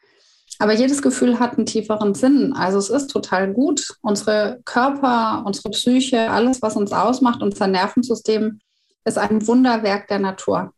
Aber 0.60 0.74
jedes 0.74 1.02
Gefühl 1.02 1.40
hat 1.40 1.58
einen 1.58 1.66
tieferen 1.66 2.14
Sinn. 2.14 2.54
Also 2.54 2.78
es 2.78 2.92
ist 2.92 3.08
total 3.08 3.52
gut. 3.52 3.98
Unsere 4.02 4.62
Körper, 4.66 5.42
unsere 5.46 5.72
Psyche, 5.72 6.30
alles, 6.30 6.62
was 6.62 6.76
uns 6.76 6.92
ausmacht, 6.92 7.42
unser 7.42 7.66
Nervensystem 7.66 8.60
ist 9.04 9.18
ein 9.18 9.48
Wunderwerk 9.48 10.08
der 10.08 10.20
Natur. 10.20 10.72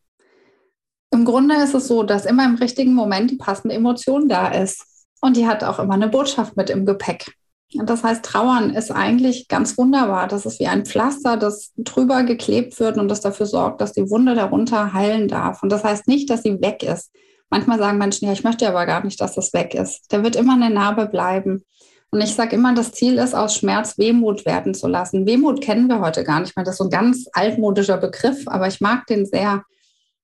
Im 1.13 1.25
Grunde 1.25 1.55
ist 1.63 1.75
es 1.75 1.87
so, 1.87 2.01
dass 2.01 2.25
immer 2.25 2.43
im 2.43 2.55
richtigen 2.55 2.95
Moment 2.95 3.29
die 3.29 3.35
passende 3.35 3.75
Emotion 3.75 4.27
da 4.27 4.47
ist. 4.47 4.83
Und 5.21 5.37
die 5.37 5.45
hat 5.47 5.63
auch 5.63 5.77
immer 5.77 5.93
eine 5.93 6.09
Botschaft 6.09 6.57
mit 6.57 6.71
im 6.71 6.87
Gepäck. 6.87 7.33
Und 7.75 7.89
das 7.89 8.03
heißt, 8.03 8.25
Trauern 8.25 8.71
ist 8.71 8.91
eigentlich 8.91 9.47
ganz 9.47 9.77
wunderbar. 9.77 10.27
Das 10.27 10.45
ist 10.45 10.59
wie 10.59 10.67
ein 10.67 10.85
Pflaster, 10.85 11.37
das 11.37 11.71
drüber 11.77 12.23
geklebt 12.23 12.79
wird 12.79 12.97
und 12.97 13.09
das 13.09 13.21
dafür 13.21 13.45
sorgt, 13.45 13.81
dass 13.81 13.93
die 13.93 14.09
Wunde 14.09 14.33
darunter 14.33 14.93
heilen 14.93 15.27
darf. 15.27 15.61
Und 15.61 15.71
das 15.71 15.83
heißt 15.83 16.07
nicht, 16.07 16.29
dass 16.29 16.43
sie 16.43 16.59
weg 16.61 16.83
ist. 16.83 17.11
Manchmal 17.49 17.77
sagen 17.77 17.99
Menschen, 17.99 18.25
ja, 18.25 18.33
ich 18.33 18.43
möchte 18.43 18.67
aber 18.67 18.87
gar 18.87 19.03
nicht, 19.03 19.21
dass 19.21 19.35
das 19.35 19.53
weg 19.53 19.75
ist. 19.75 20.05
Da 20.09 20.23
wird 20.23 20.35
immer 20.35 20.53
eine 20.53 20.71
Narbe 20.71 21.05
bleiben. 21.05 21.63
Und 22.09 22.21
ich 22.21 22.33
sage 22.33 22.55
immer, 22.55 22.73
das 22.73 22.91
Ziel 22.91 23.17
ist, 23.19 23.35
aus 23.35 23.55
Schmerz 23.55 23.97
Wehmut 23.99 24.45
werden 24.45 24.73
zu 24.73 24.87
lassen. 24.87 25.27
Wehmut 25.27 25.61
kennen 25.61 25.87
wir 25.87 25.99
heute 25.99 26.23
gar 26.23 26.39
nicht 26.39 26.55
mehr. 26.55 26.65
Das 26.65 26.73
ist 26.73 26.79
so 26.79 26.85
ein 26.85 26.89
ganz 26.89 27.27
altmodischer 27.33 27.97
Begriff, 27.97 28.47
aber 28.47 28.67
ich 28.67 28.81
mag 28.81 29.07
den 29.07 29.25
sehr, 29.25 29.63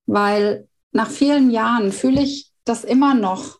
weil 0.05 0.67
nach 0.91 1.09
vielen 1.09 1.51
Jahren 1.51 1.91
fühle 1.91 2.21
ich 2.21 2.51
das 2.65 2.83
immer 2.83 3.13
noch, 3.13 3.59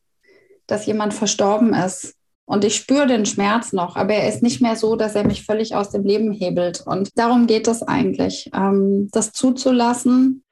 dass 0.68 0.86
jemand 0.86 1.14
verstorben 1.14 1.74
ist. 1.74 2.16
Und 2.46 2.64
ich 2.64 2.76
spüre 2.76 3.06
den 3.06 3.28
Schmerz 3.28 3.74
noch, 3.74 3.96
aber 3.96 4.16
er 4.16 4.28
ist 4.28 4.42
nicht 4.42 4.60
mehr 4.60 4.76
so, 4.76 4.96
dass 4.96 5.14
er 5.14 5.24
mich 5.24 5.46
völlig 5.46 5.76
aus 5.76 5.92
dem 5.92 6.04
Leben 6.04 6.32
hebelt. 6.32 6.82
Und 6.86 7.10
darum 7.16 7.46
geht 7.46 7.68
es 7.68 7.84
eigentlich, 7.84 8.50
ähm, 8.56 9.08
das 9.12 9.32
zuzulassen, 9.32 10.44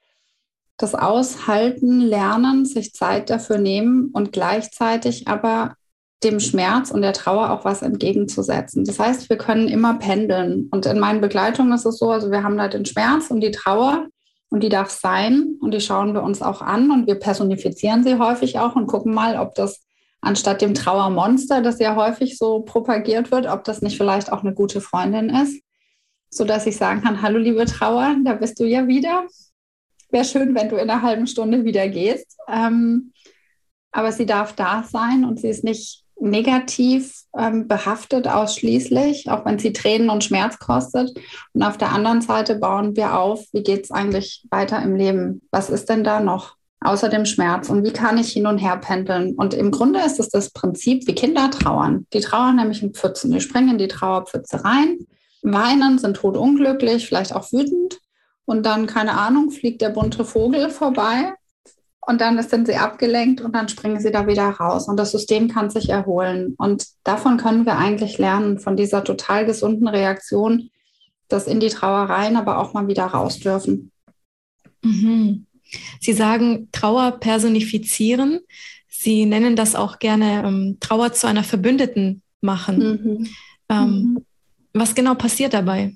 das 0.78 0.94
Aushalten, 0.94 2.02
Lernen, 2.02 2.66
sich 2.66 2.94
Zeit 2.94 3.32
dafür 3.32 3.58
nehmen 3.58 4.12
und 4.14 4.32
gleichzeitig 4.32 5.28
aber 5.28 5.74
dem 6.24 6.40
Schmerz 6.40 6.92
und 6.92 7.02
der 7.02 7.14
Trauer 7.14 7.52
auch 7.52 7.66
was 7.66 7.82
entgegenzusetzen. 7.82 8.86
Das 8.86 9.00
heißt, 9.00 9.30
wir 9.30 9.38
können 9.38 9.68
immer 9.68 9.96
pendeln. 9.96 10.68
Und 10.72 10.86
in 10.86 11.00
meinen 11.00 11.22
Begleitungen 11.22 11.74
ist 11.74 11.86
es 11.86 11.98
so, 11.98 12.12
also 12.12 12.32
wir 12.32 12.44
haben 12.44 12.58
da 12.58 12.68
den 12.68 12.86
Schmerz 12.86 13.30
und 13.30 13.42
die 13.42 13.52
Trauer 13.52 14.08
und 14.50 14.64
die 14.64 14.70
darf 14.70 14.90
sein 14.90 15.58
und 15.60 15.74
die 15.74 15.82
schauen 15.82 16.14
wir 16.14 16.24
uns 16.24 16.42
auch 16.42 16.62
an 16.62 16.92
und 16.92 17.08
wir 17.08 17.16
personifizieren 17.16 18.04
sie 18.04 18.18
häufig 18.18 18.60
auch 18.60 18.76
und 18.76 18.88
gucken 18.88 19.14
mal, 19.14 19.38
ob 19.38 19.56
das 19.56 19.86
anstatt 20.22 20.62
dem 20.62 20.74
Trauermonster, 20.74 21.62
das 21.62 21.80
ja 21.80 21.96
häufig 21.96 22.38
so 22.38 22.62
propagiert 22.62 23.32
wird, 23.32 23.48
ob 23.48 23.64
das 23.64 23.82
nicht 23.82 23.98
vielleicht 23.98 24.32
auch 24.32 24.44
eine 24.44 24.54
gute 24.54 24.82
Freundin 24.82 25.30
ist, 25.30 25.62
sodass 26.30 26.66
ich 26.66 26.78
sagen 26.78 27.02
kann, 27.02 27.22
hallo 27.22 27.40
liebe 27.40 27.66
Trauer, 27.66 28.16
da 28.24 28.34
bist 28.34 28.60
du 28.60 28.66
ja 28.66 28.88
wieder. 28.88 29.26
Wäre 30.10 30.26
schön, 30.26 30.56
wenn 30.56 30.70
du 30.70 30.78
in 30.78 30.90
einer 30.90 31.02
halben 31.02 31.28
Stunde 31.28 31.66
wieder 31.66 31.88
gehst. 31.90 32.38
Ähm, 32.48 33.12
aber 33.92 34.12
sie 34.12 34.26
darf 34.26 34.54
da 34.54 34.84
sein 34.84 35.26
und 35.26 35.40
sie 35.40 35.50
ist 35.50 35.64
nicht 35.64 36.04
negativ 36.20 37.24
ähm, 37.38 37.68
behaftet 37.68 38.28
ausschließlich, 38.28 39.30
auch 39.30 39.46
wenn 39.46 39.60
sie 39.60 39.74
Tränen 39.74 40.10
und 40.10 40.24
Schmerz 40.24 40.58
kostet. 40.60 41.12
Und 41.54 41.64
auf 41.64 41.78
der 41.78 41.92
anderen 41.92 42.22
Seite 42.22 42.56
bauen 42.56 42.96
wir 42.96 43.18
auf, 43.18 43.46
wie 43.52 43.64
geht 43.64 43.86
es 43.86 43.92
eigentlich 43.92 44.46
weiter 44.50 44.82
im 44.82 44.96
Leben? 44.96 45.42
Was 45.52 45.70
ist 45.70 45.90
denn 45.90 46.04
da 46.04 46.20
noch 46.20 46.56
außer 46.80 47.10
dem 47.10 47.26
Schmerz? 47.26 47.70
Und 47.70 47.84
wie 47.84 47.94
kann 47.94 48.18
ich 48.18 48.32
hin 48.32 48.48
und 48.48 48.58
her 48.58 48.78
pendeln? 48.78 49.36
Und 49.36 49.54
im 49.54 49.72
Grunde 49.72 50.00
ist 50.02 50.20
es 50.20 50.30
das 50.30 50.52
Prinzip, 50.52 51.08
wie 51.08 51.16
Kinder 51.16 51.52
trauern. 51.52 52.08
Die 52.14 52.22
trauern 52.22 52.56
nämlich 52.56 52.82
in 52.82 52.94
Pfützen. 52.94 53.32
Die 53.32 53.42
springen 53.42 53.72
in 53.72 53.78
die 53.78 53.88
Trauerpfütze 53.88 54.64
rein, 54.64 54.98
weinen, 55.44 56.00
sind 56.00 56.18
totunglücklich, 56.18 57.08
vielleicht 57.08 57.34
auch 57.34 57.52
wütend. 57.52 58.00
Und 58.46 58.66
dann, 58.66 58.88
keine 58.88 59.14
Ahnung, 59.14 59.52
fliegt 59.52 59.82
der 59.82 59.90
bunte 59.90 60.24
Vogel 60.24 60.70
vorbei 60.70 61.34
und 62.08 62.22
dann 62.22 62.42
sind 62.42 62.68
sie 62.68 62.78
abgelenkt 62.78 63.42
und 63.42 63.54
dann 63.54 63.68
springen 63.68 64.00
sie 64.00 64.12
da 64.12 64.28
wieder 64.28 64.48
raus 64.48 64.88
und 64.88 64.98
das 64.98 65.12
System 65.12 65.50
kann 65.50 65.70
sich 65.70 65.90
erholen. 65.90 66.56
Und 66.58 66.88
davon 67.04 67.36
können 67.36 67.66
wir 67.66 67.78
eigentlich 67.78 68.18
lernen, 68.18 68.60
von 68.60 68.78
dieser 68.78 69.04
total 69.04 69.46
gesunden 69.46 69.90
Reaktion, 69.90 70.70
dass 71.28 71.48
in 71.48 71.60
die 71.60 71.68
Trauereien 71.68 72.38
aber 72.38 72.60
auch 72.60 72.74
mal 72.74 72.88
wieder 72.88 73.04
raus 73.04 73.40
dürfen. 73.42 73.92
Mhm. 74.82 75.48
Sie 76.00 76.14
sagen 76.14 76.70
Trauer 76.72 77.20
personifizieren. 77.20 78.40
Sie 78.88 79.26
nennen 79.26 79.58
das 79.58 79.76
auch 79.76 80.00
gerne 80.00 80.44
ähm, 80.46 80.78
Trauer 80.80 81.12
zu 81.12 81.28
einer 81.28 81.44
Verbündeten 81.44 82.22
machen. 82.40 82.80
Mhm. 82.80 83.28
Ähm, 83.68 83.90
mhm. 83.90 84.26
Was 84.72 84.96
genau 84.96 85.16
passiert 85.16 85.54
dabei? 85.54 85.94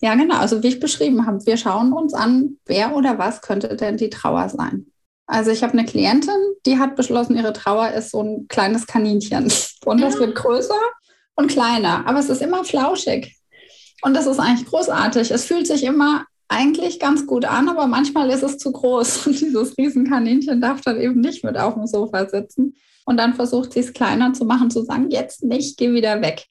Ja, 0.00 0.16
genau. 0.16 0.38
Also 0.38 0.64
wie 0.64 0.68
ich 0.68 0.80
beschrieben 0.80 1.26
habe, 1.26 1.46
wir 1.46 1.56
schauen 1.56 1.92
uns 1.92 2.12
an, 2.12 2.56
wer 2.66 2.96
oder 2.96 3.18
was 3.18 3.40
könnte 3.40 3.76
denn 3.76 3.96
die 3.96 4.10
Trauer 4.10 4.48
sein. 4.48 4.86
Also 5.28 5.50
ich 5.50 5.62
habe 5.62 5.74
eine 5.74 5.84
Klientin, 5.84 6.34
die 6.64 6.78
hat 6.78 6.96
beschlossen, 6.96 7.36
ihre 7.36 7.52
Trauer 7.52 7.90
ist 7.90 8.12
so 8.12 8.22
ein 8.22 8.48
kleines 8.48 8.86
Kaninchen. 8.86 9.52
Und 9.84 10.00
das 10.00 10.18
wird 10.18 10.34
größer 10.34 10.74
und 11.36 11.48
kleiner, 11.48 12.04
aber 12.06 12.18
es 12.18 12.30
ist 12.30 12.42
immer 12.42 12.64
flauschig. 12.64 13.36
Und 14.02 14.14
das 14.14 14.26
ist 14.26 14.40
eigentlich 14.40 14.66
großartig. 14.66 15.30
Es 15.30 15.44
fühlt 15.44 15.66
sich 15.66 15.84
immer 15.84 16.24
eigentlich 16.48 16.98
ganz 16.98 17.26
gut 17.26 17.44
an, 17.44 17.68
aber 17.68 17.86
manchmal 17.86 18.30
ist 18.30 18.42
es 18.42 18.58
zu 18.58 18.72
groß. 18.72 19.26
Und 19.26 19.40
dieses 19.40 19.76
Riesenkaninchen 19.78 20.60
darf 20.60 20.80
dann 20.80 21.00
eben 21.00 21.20
nicht 21.20 21.44
mit 21.44 21.56
auf 21.56 21.74
dem 21.74 21.86
Sofa 21.86 22.28
sitzen. 22.28 22.74
Und 23.04 23.18
dann 23.18 23.34
versucht 23.34 23.72
sie 23.74 23.80
es 23.80 23.92
kleiner 23.92 24.32
zu 24.32 24.46
machen, 24.46 24.70
zu 24.70 24.82
sagen, 24.82 25.10
jetzt 25.10 25.44
nicht, 25.44 25.76
geh 25.76 25.92
wieder 25.92 26.20
weg. 26.22 26.46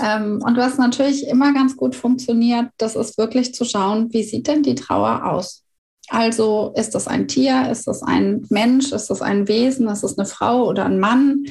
Ähm, 0.00 0.40
und 0.44 0.56
was 0.56 0.78
natürlich 0.78 1.26
immer 1.26 1.52
ganz 1.52 1.76
gut 1.76 1.96
funktioniert, 1.96 2.68
das 2.78 2.96
ist 2.96 3.18
wirklich 3.18 3.54
zu 3.54 3.64
schauen, 3.64 4.12
wie 4.12 4.22
sieht 4.22 4.46
denn 4.46 4.62
die 4.62 4.74
Trauer 4.74 5.24
aus? 5.24 5.64
Also 6.10 6.72
ist 6.76 6.94
das 6.94 7.06
ein 7.06 7.28
Tier, 7.28 7.70
ist 7.70 7.86
das 7.86 8.02
ein 8.02 8.46
Mensch, 8.50 8.92
ist 8.92 9.10
das 9.10 9.22
ein 9.22 9.48
Wesen, 9.48 9.88
ist 9.88 10.02
das 10.02 10.18
eine 10.18 10.26
Frau 10.26 10.66
oder 10.66 10.84
ein 10.84 10.98
Mann? 10.98 11.44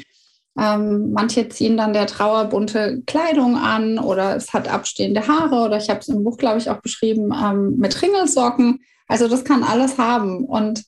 Ähm, 0.60 1.12
manche 1.12 1.48
ziehen 1.50 1.78
dann 1.78 1.93
der 1.93 2.08
Trauer 2.08 2.46
bunte 2.46 3.04
Kleidung 3.06 3.58
an 3.58 4.00
oder 4.00 4.36
es 4.36 4.54
hat 4.54 4.67
abstehende 4.67 5.28
Haare 5.28 5.63
oder 5.65 5.78
ich 5.78 5.89
habe 5.89 6.00
es 6.00 6.08
im 6.08 6.24
Buch, 6.24 6.38
glaube 6.38 6.58
ich, 6.58 6.70
auch 6.70 6.82
beschrieben 6.82 7.32
ähm, 7.32 7.78
mit 7.78 8.02
Ringelsocken. 8.02 8.80
Also 9.08 9.28
das 9.28 9.43
kann 9.43 9.63
alles 9.63 10.00
haben 10.00 10.46
und 10.46 10.84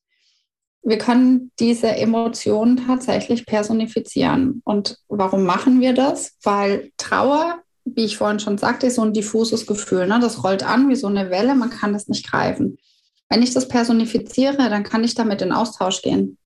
wir 0.81 0.97
können 0.97 1.51
diese 1.59 1.87
Emotionen 1.87 2.87
tatsächlich 2.87 3.45
personifizieren. 3.45 4.61
Und 4.65 4.97
warum 5.07 5.43
machen 5.43 5.81
wir 5.81 5.93
das? 5.93 6.37
Weil 6.41 6.91
Trauer, 6.97 7.59
wie 7.85 8.05
ich 8.05 8.17
vorhin 8.17 8.39
schon 8.39 8.57
sagte, 8.57 8.87
ist 8.87 8.95
so 8.95 9.03
ein 9.03 9.13
diffuses 9.13 9.67
Gefühl. 9.67 10.07
Ne? 10.07 10.19
Das 10.19 10.43
rollt 10.43 10.63
an 10.63 10.89
wie 10.89 10.95
so 10.95 11.07
eine 11.07 11.29
Welle, 11.29 11.53
man 11.53 11.69
kann 11.69 11.93
das 11.93 12.07
nicht 12.07 12.29
greifen. 12.29 12.77
Wenn 13.29 13.43
ich 13.43 13.53
das 13.53 13.67
personifiziere, 13.67 14.69
dann 14.69 14.83
kann 14.83 15.03
ich 15.03 15.15
damit 15.15 15.41
in 15.41 15.51
Austausch 15.51 16.01
gehen. 16.01 16.37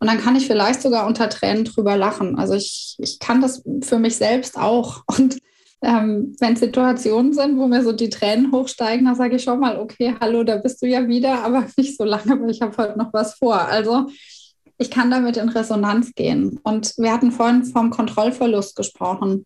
Und 0.00 0.06
dann 0.06 0.20
kann 0.20 0.36
ich 0.36 0.46
vielleicht 0.46 0.80
sogar 0.80 1.06
unter 1.06 1.28
Tränen 1.28 1.64
drüber 1.64 1.96
lachen. 1.96 2.38
Also 2.38 2.54
ich, 2.54 2.96
ich 2.98 3.18
kann 3.18 3.40
das 3.40 3.62
für 3.82 3.98
mich 3.98 4.16
selbst 4.16 4.56
auch. 4.56 5.02
Und 5.18 5.38
ähm, 5.82 6.34
wenn 6.40 6.56
Situationen 6.56 7.32
sind, 7.32 7.58
wo 7.58 7.66
mir 7.66 7.82
so 7.82 7.92
die 7.92 8.08
Tränen 8.08 8.52
hochsteigen, 8.52 9.06
dann 9.06 9.14
sage 9.16 9.36
ich 9.36 9.44
schon 9.44 9.60
mal, 9.60 9.78
okay, 9.78 10.14
hallo, 10.20 10.44
da 10.44 10.56
bist 10.56 10.82
du 10.82 10.86
ja 10.86 11.06
wieder, 11.06 11.44
aber 11.44 11.66
nicht 11.76 11.96
so 11.96 12.04
lange, 12.04 12.40
weil 12.40 12.50
ich 12.50 12.62
habe 12.62 12.76
heute 12.76 12.98
noch 12.98 13.12
was 13.12 13.34
vor. 13.34 13.60
Also 13.60 14.06
ich 14.78 14.90
kann 14.90 15.10
damit 15.10 15.36
in 15.36 15.48
Resonanz 15.48 16.14
gehen. 16.14 16.60
Und 16.62 16.94
wir 16.96 17.12
hatten 17.12 17.32
vorhin 17.32 17.64
vom 17.64 17.90
Kontrollverlust 17.90 18.76
gesprochen 18.76 19.44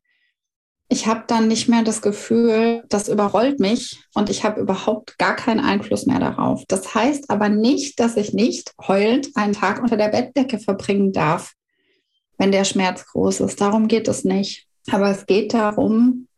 ich 0.93 1.07
habe 1.07 1.25
dann 1.27 1.49
nicht 1.49 1.71
mehr 1.71 1.83
das 1.83 2.03
Gefühl, 2.03 2.85
das 2.91 3.09
überrollt 3.09 3.61
mich 3.61 4.05
und 4.13 4.29
ich 4.29 4.45
habe 4.45 4.61
überhaupt 4.61 5.17
gar 5.17 5.35
keinen 5.35 5.61
Einfluss 5.61 6.05
mehr 6.05 6.19
darauf. 6.19 6.65
Das 6.69 6.95
heißt 6.95 7.31
aber 7.31 7.49
nicht, 7.49 7.99
dass 7.99 8.19
ich 8.19 8.35
nicht 8.35 8.75
heulend 8.87 9.31
einen 9.35 9.55
Tag 9.55 9.81
unter 9.81 9.97
der 9.97 10.09
Bettdecke 10.09 10.59
verbringen 10.59 11.15
darf, 11.15 11.55
wenn 12.37 12.53
der 12.53 12.65
Schmerz 12.65 13.07
groß 13.07 13.41
ist. 13.41 13.59
Darum 13.59 13.89
geht 13.89 14.07
es 14.07 14.23
nicht. 14.25 14.67
Aber 14.91 15.09
es 15.11 15.25
geht 15.25 15.55
darum, 15.55 16.29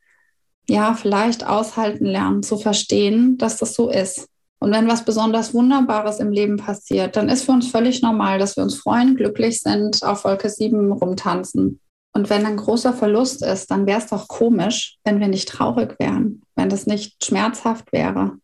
ja, 0.68 0.94
vielleicht 0.94 1.44
aushalten 1.44 2.04
lernen, 2.04 2.44
zu 2.44 2.56
verstehen, 2.56 3.36
dass 3.38 3.56
das 3.56 3.74
so 3.74 3.90
ist. 3.90 4.28
Und 4.60 4.70
wenn 4.70 4.86
was 4.86 5.04
besonders 5.04 5.52
Wunderbares 5.52 6.20
im 6.20 6.30
Leben 6.30 6.58
passiert, 6.58 7.16
dann 7.16 7.28
ist 7.28 7.42
für 7.42 7.52
uns 7.52 7.66
völlig 7.66 8.02
normal, 8.02 8.38
dass 8.38 8.56
wir 8.56 8.62
uns 8.62 8.76
freuen, 8.76 9.16
glücklich 9.16 9.60
sind, 9.60 10.04
auf 10.04 10.24
Wolke 10.24 10.48
7 10.48 10.92
rumtanzen. 10.92 11.80
Und 12.14 12.30
wenn 12.30 12.46
ein 12.46 12.56
großer 12.56 12.92
Verlust 12.92 13.44
ist, 13.44 13.70
dann 13.70 13.86
wäre 13.86 13.98
es 13.98 14.06
doch 14.06 14.28
komisch, 14.28 14.98
wenn 15.04 15.18
wir 15.18 15.28
nicht 15.28 15.48
traurig 15.48 15.96
wären, 15.98 16.42
wenn 16.54 16.68
das 16.68 16.86
nicht 16.86 17.24
schmerzhaft 17.24 17.92
wäre. 17.92 18.38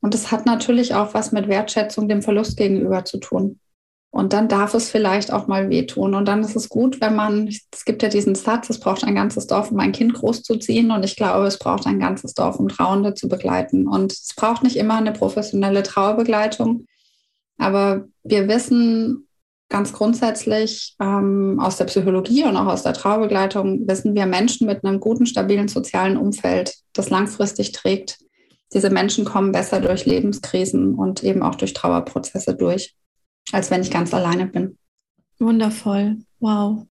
Und 0.00 0.14
es 0.14 0.32
hat 0.32 0.46
natürlich 0.46 0.94
auch 0.94 1.12
was 1.12 1.30
mit 1.30 1.46
Wertschätzung 1.46 2.08
dem 2.08 2.22
Verlust 2.22 2.56
gegenüber 2.56 3.04
zu 3.04 3.18
tun. 3.18 3.60
Und 4.12 4.32
dann 4.32 4.48
darf 4.48 4.74
es 4.74 4.90
vielleicht 4.90 5.32
auch 5.32 5.46
mal 5.46 5.68
wehtun. 5.70 6.14
Und 6.14 6.26
dann 6.26 6.40
ist 6.42 6.56
es 6.56 6.68
gut, 6.68 7.00
wenn 7.00 7.14
man, 7.14 7.46
es 7.46 7.84
gibt 7.84 8.02
ja 8.02 8.08
diesen 8.08 8.34
Satz, 8.34 8.68
es 8.70 8.80
braucht 8.80 9.04
ein 9.04 9.14
ganzes 9.14 9.46
Dorf, 9.46 9.70
um 9.70 9.78
ein 9.78 9.92
Kind 9.92 10.14
großzuziehen. 10.14 10.90
Und 10.90 11.04
ich 11.04 11.14
glaube, 11.14 11.46
es 11.46 11.58
braucht 11.58 11.86
ein 11.86 12.00
ganzes 12.00 12.34
Dorf, 12.34 12.58
um 12.58 12.68
Trauernde 12.68 13.14
zu 13.14 13.28
begleiten. 13.28 13.86
Und 13.86 14.12
es 14.12 14.32
braucht 14.34 14.64
nicht 14.64 14.76
immer 14.76 14.96
eine 14.96 15.12
professionelle 15.12 15.84
Trauerbegleitung. 15.84 16.86
Aber 17.58 18.06
wir 18.24 18.48
wissen, 18.48 19.28
ganz 19.70 19.92
grundsätzlich 19.94 20.94
ähm, 21.00 21.58
aus 21.60 21.78
der 21.78 21.86
Psychologie 21.86 22.44
und 22.44 22.56
auch 22.56 22.66
aus 22.66 22.82
der 22.82 22.92
Trauerbegleitung 22.92 23.88
wissen 23.88 24.14
wir, 24.14 24.26
Menschen 24.26 24.66
mit 24.66 24.84
einem 24.84 25.00
guten, 25.00 25.24
stabilen 25.24 25.68
sozialen 25.68 26.18
Umfeld, 26.18 26.74
das 26.92 27.08
langfristig 27.08 27.72
trägt, 27.72 28.18
diese 28.72 28.90
Menschen 28.90 29.24
kommen 29.24 29.52
besser 29.52 29.80
durch 29.80 30.06
Lebenskrisen 30.06 30.94
und 30.94 31.24
eben 31.24 31.42
auch 31.42 31.56
durch 31.56 31.72
Trauerprozesse 31.72 32.54
durch, 32.54 32.94
als 33.52 33.70
wenn 33.70 33.82
ich 33.82 33.90
ganz 33.90 34.14
alleine 34.14 34.46
bin. 34.46 34.78
Wundervoll. 35.38 36.18
Wow. 36.38 36.86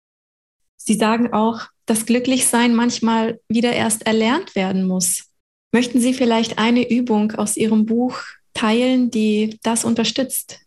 Sie 0.78 0.94
sagen 0.94 1.34
auch, 1.34 1.62
dass 1.86 2.06
Glücklichsein 2.06 2.76
manchmal 2.76 3.40
wieder 3.50 3.74
erst 3.74 4.06
erlernt 4.06 4.56
werden 4.56 4.88
muss. 4.88 5.32
Möchten 5.72 6.00
Sie 6.00 6.14
vielleicht 6.14 6.58
eine 6.58 6.90
Übung 6.90 7.34
aus 7.34 7.58
Ihrem 7.58 7.86
Buch 7.86 8.20
teilen, 8.54 9.12
die 9.12 9.60
das 9.64 9.84
unterstützt? 9.84 10.62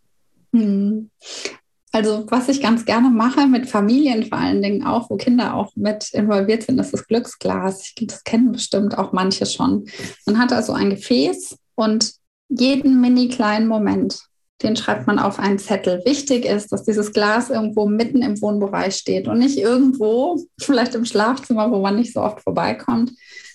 Also 1.91 2.25
was 2.29 2.49
ich 2.49 2.61
ganz 2.61 2.85
gerne 2.85 3.09
mache 3.09 3.47
mit 3.47 3.67
Familien 3.67 4.25
vor 4.25 4.37
allen 4.37 4.61
Dingen 4.61 4.85
auch, 4.85 5.09
wo 5.09 5.17
Kinder 5.17 5.55
auch 5.55 5.75
mit 5.75 6.13
involviert 6.13 6.63
sind, 6.63 6.79
ist 6.79 6.93
das 6.93 7.07
Glücksglas. 7.07 7.81
Ich, 7.81 8.07
das 8.07 8.23
kennen 8.23 8.51
bestimmt 8.51 8.97
auch 8.97 9.11
manche 9.11 9.45
schon. 9.45 9.85
Man 10.25 10.37
hat 10.37 10.53
also 10.53 10.73
ein 10.73 10.91
Gefäß 10.91 11.57
und 11.75 12.13
jeden 12.49 13.01
mini 13.01 13.29
kleinen 13.29 13.67
Moment, 13.67 14.21
den 14.61 14.75
schreibt 14.75 15.07
man 15.07 15.17
auf 15.17 15.39
einen 15.39 15.57
Zettel. 15.57 16.01
Wichtig 16.05 16.45
ist, 16.45 16.71
dass 16.71 16.83
dieses 16.83 17.11
Glas 17.13 17.49
irgendwo 17.49 17.87
mitten 17.87 18.21
im 18.21 18.39
Wohnbereich 18.41 18.95
steht 18.95 19.27
und 19.27 19.39
nicht 19.39 19.57
irgendwo, 19.57 20.43
vielleicht 20.61 20.93
im 20.93 21.05
Schlafzimmer, 21.05 21.71
wo 21.71 21.79
man 21.79 21.95
nicht 21.95 22.13
so 22.13 22.21
oft 22.21 22.41
vorbeikommt, 22.41 23.13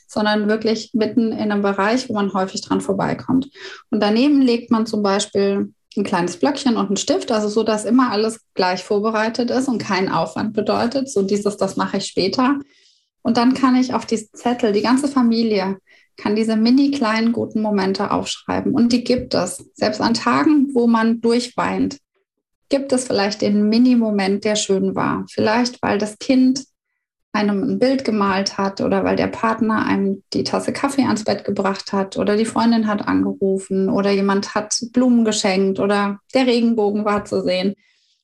sondern 0.08 0.48
wirklich 0.48 0.90
mitten 0.92 1.32
in 1.32 1.52
einem 1.52 1.62
Bereich, 1.62 2.08
wo 2.08 2.14
man 2.14 2.32
häufig 2.32 2.62
dran 2.62 2.80
vorbeikommt. 2.80 3.48
Und 3.90 4.02
daneben 4.02 4.40
legt 4.40 4.70
man 4.70 4.86
zum 4.86 5.02
Beispiel 5.02 5.72
ein 5.96 6.04
kleines 6.04 6.36
Blöckchen 6.36 6.76
und 6.76 6.90
ein 6.90 6.96
Stift, 6.96 7.30
also 7.30 7.48
so, 7.48 7.62
dass 7.62 7.84
immer 7.84 8.10
alles 8.10 8.40
gleich 8.54 8.82
vorbereitet 8.82 9.50
ist 9.50 9.68
und 9.68 9.78
kein 9.78 10.08
Aufwand 10.10 10.52
bedeutet. 10.52 11.08
So 11.08 11.22
dieses, 11.22 11.56
das 11.56 11.76
mache 11.76 11.98
ich 11.98 12.06
später. 12.06 12.58
Und 13.22 13.36
dann 13.36 13.54
kann 13.54 13.76
ich 13.76 13.94
auf 13.94 14.06
diesen 14.06 14.28
Zettel, 14.34 14.72
die 14.72 14.82
ganze 14.82 15.08
Familie 15.08 15.78
kann 16.16 16.36
diese 16.36 16.56
mini 16.56 16.90
kleinen 16.90 17.32
guten 17.32 17.60
Momente 17.60 18.10
aufschreiben. 18.10 18.72
Und 18.72 18.92
die 18.92 19.02
gibt 19.02 19.34
es. 19.34 19.70
Selbst 19.74 20.00
an 20.00 20.14
Tagen, 20.14 20.68
wo 20.72 20.86
man 20.86 21.20
durchweint, 21.20 21.98
gibt 22.68 22.92
es 22.92 23.06
vielleicht 23.06 23.42
den 23.42 23.68
Mini-Moment, 23.68 24.44
der 24.44 24.56
schön 24.56 24.94
war. 24.94 25.24
Vielleicht, 25.30 25.82
weil 25.82 25.98
das 25.98 26.18
Kind 26.18 26.64
einem 27.34 27.62
ein 27.64 27.78
Bild 27.78 28.04
gemalt 28.04 28.58
hat 28.58 28.80
oder 28.80 29.04
weil 29.04 29.16
der 29.16 29.26
Partner 29.26 29.84
einem 29.84 30.22
die 30.32 30.44
Tasse 30.44 30.72
Kaffee 30.72 31.02
ans 31.02 31.24
Bett 31.24 31.44
gebracht 31.44 31.92
hat 31.92 32.16
oder 32.16 32.36
die 32.36 32.44
Freundin 32.44 32.86
hat 32.86 33.06
angerufen 33.08 33.90
oder 33.90 34.10
jemand 34.12 34.54
hat 34.54 34.76
Blumen 34.92 35.24
geschenkt 35.24 35.80
oder 35.80 36.20
der 36.32 36.46
Regenbogen 36.46 37.04
war 37.04 37.24
zu 37.24 37.42
sehen. 37.42 37.74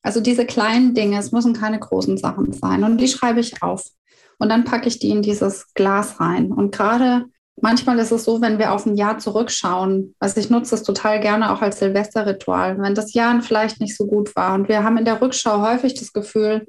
Also 0.03 0.21
diese 0.21 0.47
kleinen 0.47 0.95
Dinge, 0.95 1.19
es 1.19 1.33
müssen 1.33 1.55
keine 1.55 1.81
großen 1.81 2.19
Sachen 2.19 2.53
sein 2.53 2.85
und 2.85 2.99
die 2.99 3.09
schreibe 3.09 3.41
ich 3.41 3.63
auf. 3.63 3.85
Und 4.39 4.49
dann 4.49 4.65
packe 4.65 4.89
ich 4.89 5.01
die 5.01 5.11
in 5.11 5.23
dieses 5.23 5.75
Glas 5.75 6.21
rein. 6.21 6.51
Und 6.53 6.73
gerade 6.73 7.27
manchmal 7.61 7.99
ist 7.99 8.13
es 8.13 8.25
so, 8.25 8.41
wenn 8.41 8.59
wir 8.59 8.73
auf 8.73 8.87
ein 8.87 8.97
Jahr 8.97 9.19
zurückschauen, 9.19 10.15
also 10.21 10.41
ich 10.41 10.51
nutze 10.51 10.71
das 10.71 10.85
total 10.85 11.21
gerne 11.21 11.53
auch 11.53 11.61
als 11.63 11.81
Silvesterritual, 11.81 12.79
wenn 12.81 12.95
das 12.95 13.13
Jahr 13.13 13.43
vielleicht 13.43 13.81
nicht 13.81 13.97
so 13.97 14.07
gut 14.07 14.35
war 14.37 14.55
und 14.55 14.69
wir 14.69 14.85
haben 14.85 14.97
in 14.97 15.05
der 15.05 15.21
Rückschau 15.21 15.61
häufig 15.63 15.95
das 15.95 16.13
Gefühl, 16.13 16.67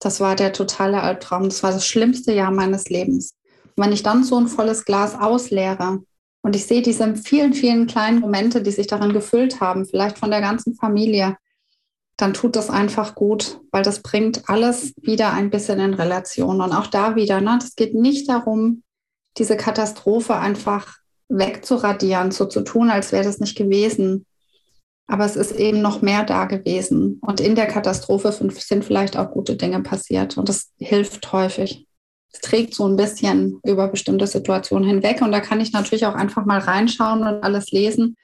das 0.00 0.20
war 0.20 0.36
der 0.36 0.52
totale 0.52 1.02
Albtraum. 1.02 1.44
Das 1.44 1.62
war 1.62 1.72
das 1.72 1.86
schlimmste 1.86 2.32
Jahr 2.32 2.50
meines 2.50 2.88
Lebens. 2.88 3.34
Und 3.76 3.84
wenn 3.84 3.92
ich 3.92 4.02
dann 4.02 4.24
so 4.24 4.36
ein 4.38 4.48
volles 4.48 4.84
Glas 4.84 5.14
ausleere 5.18 6.02
und 6.42 6.56
ich 6.56 6.66
sehe 6.66 6.82
diese 6.82 7.16
vielen, 7.16 7.54
vielen 7.54 7.86
kleinen 7.86 8.20
Momente, 8.20 8.62
die 8.62 8.70
sich 8.70 8.86
darin 8.86 9.12
gefüllt 9.12 9.60
haben, 9.60 9.86
vielleicht 9.86 10.18
von 10.18 10.30
der 10.30 10.40
ganzen 10.40 10.74
Familie, 10.74 11.36
dann 12.16 12.34
tut 12.34 12.54
das 12.54 12.70
einfach 12.70 13.14
gut, 13.14 13.60
weil 13.72 13.82
das 13.82 14.00
bringt 14.00 14.48
alles 14.48 14.92
wieder 15.00 15.32
ein 15.32 15.50
bisschen 15.50 15.80
in 15.80 15.94
Relation. 15.94 16.60
Und 16.60 16.72
auch 16.72 16.86
da 16.86 17.16
wieder, 17.16 17.40
ne, 17.40 17.58
das 17.60 17.74
geht 17.74 17.94
nicht 17.94 18.28
darum, 18.28 18.82
diese 19.36 19.56
Katastrophe 19.56 20.36
einfach 20.36 20.98
wegzuradieren, 21.28 22.30
so 22.30 22.44
zu 22.44 22.60
tun, 22.60 22.90
als 22.90 23.10
wäre 23.10 23.24
das 23.24 23.40
nicht 23.40 23.56
gewesen, 23.56 24.26
aber 25.06 25.24
es 25.24 25.36
ist 25.36 25.52
eben 25.52 25.82
noch 25.82 26.02
mehr 26.02 26.24
da 26.24 26.46
gewesen. 26.46 27.18
Und 27.20 27.40
in 27.40 27.54
der 27.54 27.66
Katastrophe 27.66 28.32
sind 28.32 28.84
vielleicht 28.84 29.16
auch 29.16 29.30
gute 29.30 29.56
Dinge 29.56 29.82
passiert. 29.82 30.38
Und 30.38 30.48
das 30.48 30.72
hilft 30.78 31.32
häufig. 31.32 31.86
Es 32.32 32.40
trägt 32.40 32.74
so 32.74 32.86
ein 32.88 32.96
bisschen 32.96 33.60
über 33.64 33.88
bestimmte 33.88 34.26
Situationen 34.26 34.88
hinweg. 34.88 35.20
Und 35.20 35.30
da 35.30 35.40
kann 35.40 35.60
ich 35.60 35.72
natürlich 35.72 36.06
auch 36.06 36.14
einfach 36.14 36.46
mal 36.46 36.58
reinschauen 36.58 37.20
und 37.20 37.44
alles 37.44 37.70
lesen 37.70 38.16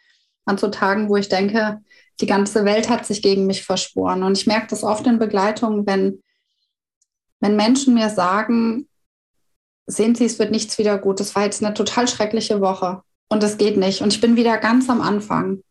an 0.46 0.58
so 0.58 0.68
Tagen, 0.68 1.08
wo 1.08 1.16
ich 1.16 1.28
denke, 1.28 1.80
die 2.20 2.26
ganze 2.26 2.64
Welt 2.64 2.88
hat 2.88 3.06
sich 3.06 3.22
gegen 3.22 3.46
mich 3.46 3.62
verschworen. 3.62 4.22
Und 4.22 4.36
ich 4.36 4.46
merke 4.46 4.68
das 4.68 4.82
oft 4.82 5.06
in 5.06 5.18
Begleitung, 5.18 5.86
wenn, 5.86 6.22
wenn 7.40 7.56
Menschen 7.56 7.94
mir 7.94 8.08
sagen, 8.10 8.88
sehen 9.86 10.14
Sie, 10.14 10.24
es 10.24 10.38
wird 10.38 10.50
nichts 10.50 10.78
wieder 10.78 10.98
gut. 10.98 11.20
Das 11.20 11.34
war 11.34 11.44
jetzt 11.44 11.62
eine 11.62 11.74
total 11.74 12.08
schreckliche 12.08 12.60
Woche 12.60 13.02
und 13.28 13.42
es 13.42 13.58
geht 13.58 13.76
nicht. 13.76 14.00
Und 14.00 14.12
ich 14.12 14.20
bin 14.20 14.36
wieder 14.36 14.56
ganz 14.58 14.88
am 14.88 15.00
Anfang. 15.00 15.62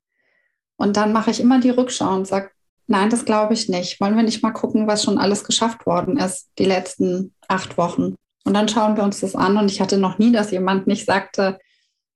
Und 0.79 0.95
dann 0.95 1.11
mache 1.11 1.29
ich 1.29 1.41
immer 1.41 1.59
die 1.59 1.69
Rückschau 1.71 2.15
und 2.15 2.25
sage, 2.25 2.51
nein, 2.87 3.09
das 3.09 3.25
glaube 3.25 3.53
ich 3.53 3.67
nicht. 3.67 3.99
Wollen 3.99 4.15
wir 4.15 4.23
nicht 4.23 4.41
mal 4.41 4.51
gucken, 4.51 4.87
was 4.87 5.03
schon 5.03 5.17
alles 5.17 5.43
geschafft 5.43 5.85
worden 5.85 6.17
ist, 6.17 6.49
die 6.57 6.65
letzten 6.65 7.33
acht 7.49 7.77
Wochen. 7.77 8.15
Und 8.45 8.53
dann 8.53 8.69
schauen 8.69 8.95
wir 8.95 9.03
uns 9.03 9.19
das 9.19 9.35
an. 9.35 9.57
Und 9.57 9.69
ich 9.69 9.81
hatte 9.81 9.97
noch 9.97 10.17
nie, 10.19 10.31
dass 10.31 10.51
jemand 10.51 10.87
nicht 10.87 11.05
sagte, 11.05 11.59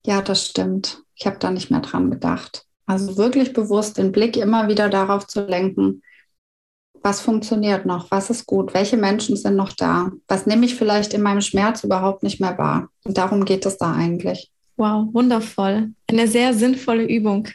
ja, 0.05 0.21
das 0.21 0.47
stimmt. 0.47 1.03
Ich 1.15 1.25
habe 1.25 1.37
da 1.39 1.51
nicht 1.51 1.71
mehr 1.71 1.81
dran 1.81 2.09
gedacht. 2.09 2.65
Also 2.85 3.17
wirklich 3.17 3.51
bewusst 3.51 3.97
den 3.97 4.13
Blick 4.13 4.37
immer 4.37 4.69
wieder 4.69 4.89
darauf 4.89 5.27
zu 5.27 5.45
lenken, 5.45 6.01
was 7.01 7.19
funktioniert 7.19 7.85
noch, 7.85 8.11
was 8.11 8.29
ist 8.29 8.45
gut, 8.45 8.73
welche 8.73 8.95
Menschen 8.95 9.35
sind 9.35 9.57
noch 9.57 9.73
da, 9.73 10.09
was 10.29 10.45
nehme 10.45 10.65
ich 10.65 10.75
vielleicht 10.75 11.13
in 11.13 11.21
meinem 11.21 11.41
Schmerz 11.41 11.83
überhaupt 11.83 12.23
nicht 12.23 12.39
mehr 12.39 12.57
wahr. 12.57 12.87
Und 13.03 13.17
darum 13.17 13.43
geht 13.43 13.65
es 13.65 13.77
da 13.77 13.93
eigentlich. 13.93 14.51
Wow, 14.77 15.07
wundervoll. 15.13 15.91
Eine 16.09 16.27
sehr 16.27 16.53
sinnvolle 16.53 17.03
Übung. 17.03 17.49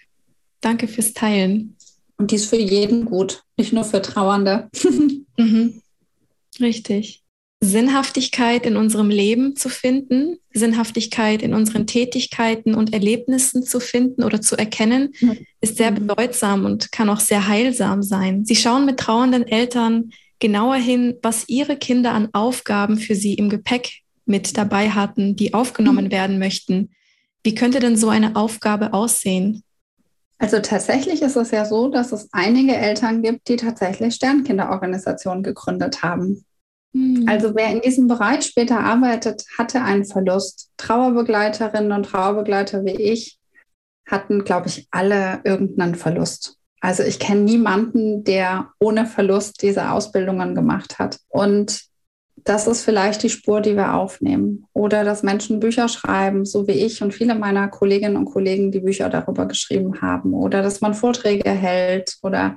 Danke 0.61 0.89
fürs 0.89 1.13
Teilen. 1.13 1.77
Und 2.17 2.31
die 2.31 2.37
ist 2.37 2.51
für 2.51 2.57
jeden 2.57 3.05
gut, 3.05 3.45
nicht 3.57 3.73
nur 3.73 3.85
für 3.85 4.03
Trauernde. 4.03 4.69
mhm. 5.37 5.81
Richtig. 6.61 7.23
Sinnhaftigkeit 7.61 8.67
in 8.67 8.77
unserem 8.77 9.11
Leben 9.11 9.57
zu 9.57 9.69
finden, 9.69 10.39
Sinnhaftigkeit 10.53 11.43
in 11.43 11.55
unseren 11.55 11.89
Tätigkeiten 11.89 12.75
und 12.75 12.93
Erlebnissen 12.93 13.65
zu 13.65 13.81
finden 13.81 14.23
oder 14.23 14.41
zu 14.41 14.57
erkennen, 14.57 15.13
ist 15.61 15.77
sehr 15.77 15.91
mhm. 15.91 16.07
bedeutsam 16.07 16.65
und 16.65 16.93
kann 16.93 17.11
auch 17.11 17.21
sehr 17.21 17.49
heilsam 17.49 18.03
sein. 18.03 18.45
Sie 18.45 18.55
schauen 18.55 18.85
mit 18.87 18.99
trauernden 18.99 19.47
Eltern 19.47 20.11
genauer 20.39 20.77
hin, 20.77 21.17
was 21.21 21.49
ihre 21.49 21.77
Kinder 21.77 22.13
an 22.13 22.29
Aufgaben 22.33 22.97
für 22.97 23.17
sie 23.17 23.35
im 23.35 23.49
Gepäck 23.49 24.03
mit 24.25 24.57
dabei 24.57 24.91
hatten, 24.91 25.35
die 25.35 25.53
aufgenommen 25.53 26.07
mhm. 26.07 26.13
werden 26.13 26.39
möchten. 26.39 26.91
Wie 27.43 27.55
könnte 27.55 27.81
denn 27.81 27.97
so 27.97 28.09
eine 28.09 28.37
Aufgabe 28.37 28.93
aussehen? 28.93 29.65
Also 30.39 30.61
tatsächlich 30.61 31.23
ist 31.23 31.37
es 31.37 31.51
ja 31.51 31.65
so, 31.65 31.89
dass 31.89 32.13
es 32.13 32.29
einige 32.33 32.77
Eltern 32.77 33.23
gibt, 33.23 33.49
die 33.49 33.57
tatsächlich 33.57 34.15
Sternkinderorganisationen 34.15 35.43
gegründet 35.43 36.03
haben. 36.03 36.45
Mhm. 36.93 37.27
Also 37.29 37.55
wer 37.55 37.71
in 37.71 37.81
diesem 37.81 38.07
Bereich 38.07 38.45
später 38.45 38.81
arbeitet, 38.81 39.45
hatte 39.59 39.83
einen 39.83 40.05
Verlust. 40.05 40.71
Trauerbegleiterinnen 40.77 41.93
und 41.93 42.05
Trauerbegleiter 42.05 42.85
wie 42.85 43.03
ich 43.03 43.39
hatten, 44.07 44.45
glaube 44.45 44.69
ich, 44.69 44.87
alle 44.91 45.41
irgendeinen 45.45 45.95
Verlust. 45.95 46.57
Also 46.81 47.03
ich 47.03 47.19
kenne 47.19 47.43
niemanden, 47.43 48.25
der 48.25 48.71
ohne 48.79 49.07
Verlust 49.07 49.63
diese 49.63 49.91
Ausbildungen 49.91 50.55
gemacht 50.55 50.99
hat. 50.99 51.19
Und 51.29 51.83
das 52.49 52.67
ist 52.67 52.83
vielleicht 52.83 53.23
die 53.23 53.29
Spur, 53.29 53.61
die 53.61 53.77
wir 53.77 53.95
aufnehmen. 53.95 54.65
Oder 54.73 55.05
dass 55.05 55.23
Menschen 55.23 55.61
Bücher 55.61 55.89
schreiben, 55.89 56.47
so 56.47 56.67
wie 56.67 56.73
ich 56.73 57.03
und 57.03 57.13
viele 57.13 57.35
meiner 57.35 57.69
Kolleginnen 57.69 58.17
und 58.17 58.25
Kollegen, 58.25 58.73
die 58.73 58.81
Bücher 58.81 59.11
darüber 59.11 59.47
geschrieben 59.47 60.01
haben. 60.01 60.33
Oder 60.33 60.63
dass 60.63 60.81
man 60.81 60.95
Vorträge 60.95 61.51
hält 61.51 62.17
oder 62.23 62.57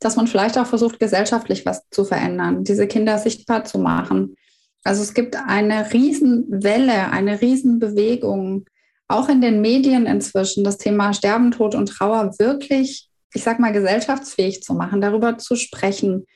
dass 0.00 0.16
man 0.16 0.26
vielleicht 0.26 0.58
auch 0.58 0.66
versucht, 0.66 0.98
gesellschaftlich 0.98 1.64
was 1.66 1.82
zu 1.90 2.04
verändern, 2.04 2.64
diese 2.64 2.88
Kinder 2.88 3.18
sichtbar 3.18 3.64
zu 3.64 3.78
machen. 3.78 4.34
Also 4.82 5.02
es 5.02 5.14
gibt 5.14 5.36
eine 5.36 5.92
Riesenwelle, 5.92 7.10
eine 7.10 7.40
Riesenbewegung, 7.40 8.66
auch 9.06 9.28
in 9.28 9.40
den 9.40 9.60
Medien 9.60 10.06
inzwischen, 10.06 10.64
das 10.64 10.78
Thema 10.78 11.12
Sterben, 11.12 11.52
Tod 11.52 11.74
und 11.74 11.86
Trauer 11.86 12.38
wirklich, 12.38 13.08
ich 13.32 13.42
sag 13.42 13.60
mal, 13.60 13.72
gesellschaftsfähig 13.72 14.62
zu 14.62 14.74
machen, 14.74 15.00
darüber 15.00 15.38
zu 15.38 15.54
sprechen. 15.54 16.26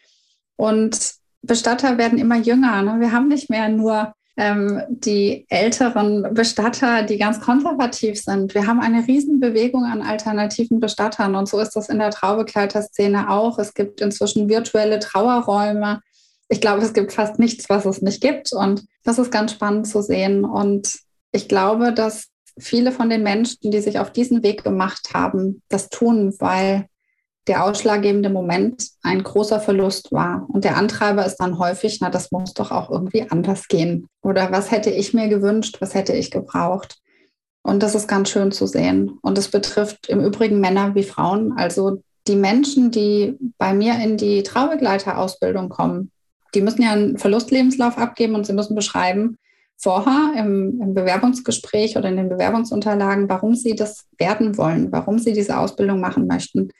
Und 0.56 1.21
Bestatter 1.42 1.98
werden 1.98 2.18
immer 2.18 2.36
jünger. 2.36 2.82
Ne? 2.82 3.00
Wir 3.00 3.12
haben 3.12 3.28
nicht 3.28 3.50
mehr 3.50 3.68
nur 3.68 4.14
ähm, 4.36 4.82
die 4.88 5.44
älteren 5.48 6.34
Bestatter, 6.34 7.02
die 7.02 7.18
ganz 7.18 7.40
konservativ 7.40 8.18
sind. 8.20 8.54
Wir 8.54 8.66
haben 8.66 8.80
eine 8.80 9.06
Riesenbewegung 9.06 9.84
an 9.84 10.02
alternativen 10.02 10.80
Bestattern 10.80 11.34
und 11.34 11.48
so 11.48 11.58
ist 11.58 11.76
das 11.76 11.88
in 11.88 11.98
der 11.98 12.10
Traubegleiterszene 12.10 13.28
auch. 13.30 13.58
Es 13.58 13.74
gibt 13.74 14.00
inzwischen 14.00 14.48
virtuelle 14.48 15.00
Trauerräume. 15.00 16.00
Ich 16.48 16.60
glaube, 16.60 16.82
es 16.82 16.94
gibt 16.94 17.12
fast 17.12 17.38
nichts, 17.38 17.68
was 17.68 17.84
es 17.84 18.02
nicht 18.02 18.22
gibt 18.22 18.52
und 18.52 18.84
das 19.04 19.18
ist 19.18 19.30
ganz 19.30 19.52
spannend 19.52 19.86
zu 19.86 20.02
sehen. 20.02 20.44
Und 20.44 20.98
ich 21.32 21.48
glaube, 21.48 21.92
dass 21.92 22.28
viele 22.58 22.92
von 22.92 23.10
den 23.10 23.22
Menschen, 23.22 23.70
die 23.70 23.80
sich 23.80 23.98
auf 23.98 24.12
diesen 24.12 24.42
Weg 24.42 24.64
gemacht 24.64 25.10
haben, 25.12 25.62
das 25.68 25.88
tun, 25.88 26.34
weil 26.38 26.86
der 27.48 27.64
ausschlaggebende 27.64 28.30
Moment 28.30 28.88
ein 29.02 29.22
großer 29.22 29.60
Verlust 29.60 30.12
war. 30.12 30.46
Und 30.48 30.64
der 30.64 30.76
Antreiber 30.76 31.26
ist 31.26 31.36
dann 31.36 31.58
häufig, 31.58 31.98
na, 32.00 32.10
das 32.10 32.30
muss 32.30 32.54
doch 32.54 32.70
auch 32.70 32.90
irgendwie 32.90 33.28
anders 33.28 33.68
gehen. 33.68 34.06
Oder 34.22 34.52
was 34.52 34.70
hätte 34.70 34.90
ich 34.90 35.12
mir 35.12 35.28
gewünscht, 35.28 35.78
was 35.80 35.94
hätte 35.94 36.12
ich 36.12 36.30
gebraucht? 36.30 36.98
Und 37.62 37.82
das 37.82 37.94
ist 37.94 38.08
ganz 38.08 38.30
schön 38.30 38.52
zu 38.52 38.66
sehen. 38.66 39.18
Und 39.22 39.38
es 39.38 39.48
betrifft 39.48 40.08
im 40.08 40.20
Übrigen 40.20 40.60
Männer 40.60 40.94
wie 40.94 41.02
Frauen. 41.02 41.52
Also 41.56 42.02
die 42.28 42.36
Menschen, 42.36 42.90
die 42.90 43.36
bei 43.58 43.74
mir 43.74 43.94
in 43.94 44.16
die 44.16 44.42
Traubegleiterausbildung 44.42 45.68
kommen, 45.68 46.10
die 46.54 46.60
müssen 46.60 46.82
ja 46.82 46.92
einen 46.92 47.18
Verlustlebenslauf 47.18 47.98
abgeben 47.98 48.34
und 48.34 48.46
sie 48.46 48.52
müssen 48.52 48.74
beschreiben, 48.74 49.38
vorher 49.78 50.32
im, 50.36 50.80
im, 50.80 50.94
Bewerbungsgespräch 50.94 51.96
oder 51.96 52.08
in 52.08 52.16
den 52.16 52.28
Bewerbungsunterlagen, 52.28 53.28
warum 53.28 53.54
sie 53.54 53.74
das 53.74 54.06
werden 54.16 54.56
wollen, 54.56 54.92
warum 54.92 55.18
sie 55.18 55.32
diese 55.32 55.58
Ausbildung 55.58 56.00
machen 56.00 56.26
möchten. 56.28 56.70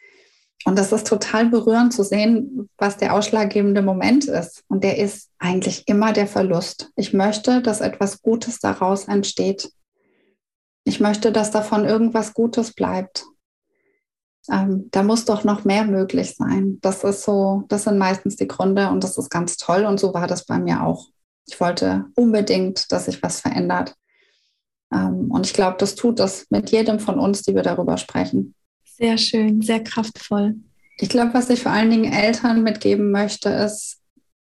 Und 0.64 0.78
das 0.78 0.92
ist 0.92 1.06
total 1.06 1.46
berührend 1.46 1.92
zu 1.92 2.04
sehen, 2.04 2.68
was 2.78 2.96
der 2.96 3.14
ausschlaggebende 3.14 3.82
Moment 3.82 4.26
ist. 4.26 4.62
Und 4.68 4.84
der 4.84 4.98
ist 4.98 5.30
eigentlich 5.38 5.88
immer 5.88 6.12
der 6.12 6.26
Verlust. 6.26 6.90
Ich 6.94 7.12
möchte, 7.12 7.62
dass 7.62 7.80
etwas 7.80 8.22
Gutes 8.22 8.60
daraus 8.60 9.08
entsteht. 9.08 9.72
Ich 10.84 11.00
möchte, 11.00 11.32
dass 11.32 11.50
davon 11.50 11.84
irgendwas 11.84 12.34
Gutes 12.34 12.72
bleibt. 12.72 13.24
Ähm, 14.50 14.88
da 14.90 15.02
muss 15.02 15.24
doch 15.24 15.44
noch 15.44 15.64
mehr 15.64 15.84
möglich 15.84 16.34
sein. 16.36 16.78
Das 16.80 17.04
ist 17.04 17.22
so, 17.22 17.64
das 17.68 17.84
sind 17.84 17.98
meistens 17.98 18.36
die 18.36 18.48
Gründe 18.48 18.88
und 18.88 19.04
das 19.04 19.18
ist 19.18 19.30
ganz 19.30 19.56
toll. 19.56 19.84
Und 19.84 20.00
so 20.00 20.14
war 20.14 20.26
das 20.26 20.44
bei 20.44 20.58
mir 20.58 20.82
auch. 20.82 21.06
Ich 21.46 21.60
wollte 21.60 22.06
unbedingt, 22.14 22.90
dass 22.92 23.06
sich 23.06 23.22
was 23.22 23.40
verändert. 23.40 23.94
Ähm, 24.92 25.30
und 25.30 25.46
ich 25.46 25.54
glaube, 25.54 25.76
das 25.78 25.94
tut 25.94 26.18
das 26.18 26.46
mit 26.50 26.70
jedem 26.70 26.98
von 27.00 27.18
uns, 27.18 27.42
die 27.42 27.54
wir 27.54 27.62
darüber 27.62 27.96
sprechen. 27.96 28.54
Sehr 28.96 29.16
schön, 29.16 29.62
sehr 29.62 29.82
kraftvoll. 29.82 30.56
Ich 30.98 31.08
glaube, 31.08 31.34
was 31.34 31.48
ich 31.50 31.62
vor 31.62 31.72
allen 31.72 31.90
Dingen 31.90 32.12
Eltern 32.12 32.62
mitgeben 32.62 33.10
möchte, 33.10 33.48
ist 33.48 33.98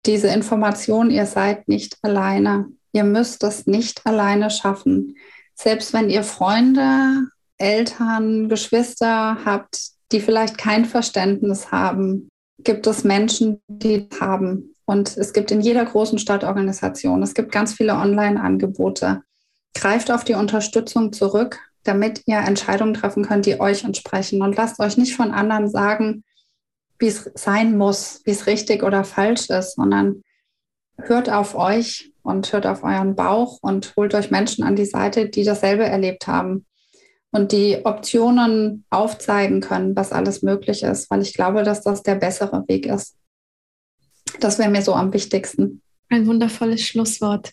diese 0.05 0.29
Information, 0.29 1.11
ihr 1.11 1.27
seid 1.27 1.67
nicht 1.67 1.97
alleine. 2.01 2.67
Ihr 2.91 3.03
müsst 3.03 3.43
es 3.43 3.67
nicht 3.67 4.05
alleine 4.05 4.49
schaffen. 4.49 5.15
Selbst 5.53 5.93
wenn 5.93 6.09
ihr 6.09 6.23
Freunde, 6.23 7.27
Eltern, 7.57 8.49
Geschwister 8.49 9.37
habt, 9.45 9.91
die 10.11 10.19
vielleicht 10.19 10.57
kein 10.57 10.85
Verständnis 10.85 11.71
haben, 11.71 12.27
gibt 12.63 12.87
es 12.87 13.03
Menschen, 13.03 13.61
die 13.67 14.09
haben. 14.19 14.75
Und 14.85 15.15
es 15.17 15.33
gibt 15.33 15.51
in 15.51 15.61
jeder 15.61 15.85
großen 15.85 16.17
Stadtorganisation, 16.17 17.21
es 17.21 17.35
gibt 17.35 17.51
ganz 17.51 17.73
viele 17.73 17.93
Online-Angebote. 17.93 19.21
Greift 19.75 20.11
auf 20.11 20.23
die 20.23 20.33
Unterstützung 20.33 21.13
zurück 21.13 21.59
damit 21.83 22.23
ihr 22.25 22.37
Entscheidungen 22.37 22.93
treffen 22.93 23.25
könnt, 23.25 23.45
die 23.45 23.59
euch 23.59 23.83
entsprechen. 23.83 24.41
Und 24.41 24.55
lasst 24.55 24.79
euch 24.79 24.97
nicht 24.97 25.15
von 25.15 25.31
anderen 25.31 25.69
sagen, 25.69 26.23
wie 26.99 27.07
es 27.07 27.29
sein 27.35 27.77
muss, 27.77 28.21
wie 28.25 28.31
es 28.31 28.47
richtig 28.47 28.83
oder 28.83 29.03
falsch 29.03 29.49
ist, 29.49 29.75
sondern 29.75 30.23
hört 30.97 31.29
auf 31.29 31.55
euch 31.55 32.11
und 32.21 32.51
hört 32.53 32.67
auf 32.67 32.83
euren 32.83 33.15
Bauch 33.15 33.57
und 33.61 33.93
holt 33.97 34.13
euch 34.13 34.29
Menschen 34.29 34.63
an 34.63 34.75
die 34.75 34.85
Seite, 34.85 35.29
die 35.29 35.43
dasselbe 35.43 35.83
erlebt 35.83 36.27
haben 36.27 36.65
und 37.31 37.51
die 37.51 37.79
Optionen 37.85 38.85
aufzeigen 38.89 39.61
können, 39.61 39.95
was 39.95 40.11
alles 40.11 40.43
möglich 40.43 40.83
ist, 40.83 41.09
weil 41.09 41.21
ich 41.21 41.33
glaube, 41.33 41.63
dass 41.63 41.81
das 41.81 42.03
der 42.03 42.15
bessere 42.15 42.63
Weg 42.67 42.85
ist. 42.85 43.15
Das 44.39 44.59
wäre 44.59 44.69
mir 44.69 44.81
so 44.81 44.93
am 44.93 45.13
wichtigsten. 45.13 45.81
Ein 46.09 46.27
wundervolles 46.27 46.81
Schlusswort. 46.81 47.51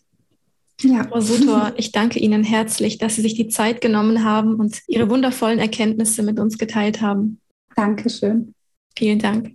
Ja. 0.81 1.07
Frau 1.09 1.21
Sutor, 1.21 1.73
ich 1.77 1.93
danke 1.93 2.19
Ihnen 2.19 2.45
herzlich, 2.45 2.99
dass 2.99 3.17
Sie 3.17 3.23
sich 3.23 3.35
die 3.35 3.49
Zeit 3.49 3.81
genommen 3.81 4.25
haben 4.25 4.55
und 4.57 4.81
Ihre 4.87 5.11
wundervollen 5.11 5.59
Erkenntnisse 5.59 6.23
mit 6.23 6.39
uns 6.39 6.59
geteilt 6.59 7.01
haben. 7.01 7.41
Dankeschön. 7.75 8.55
Vielen 8.97 9.19
Dank. 9.19 9.55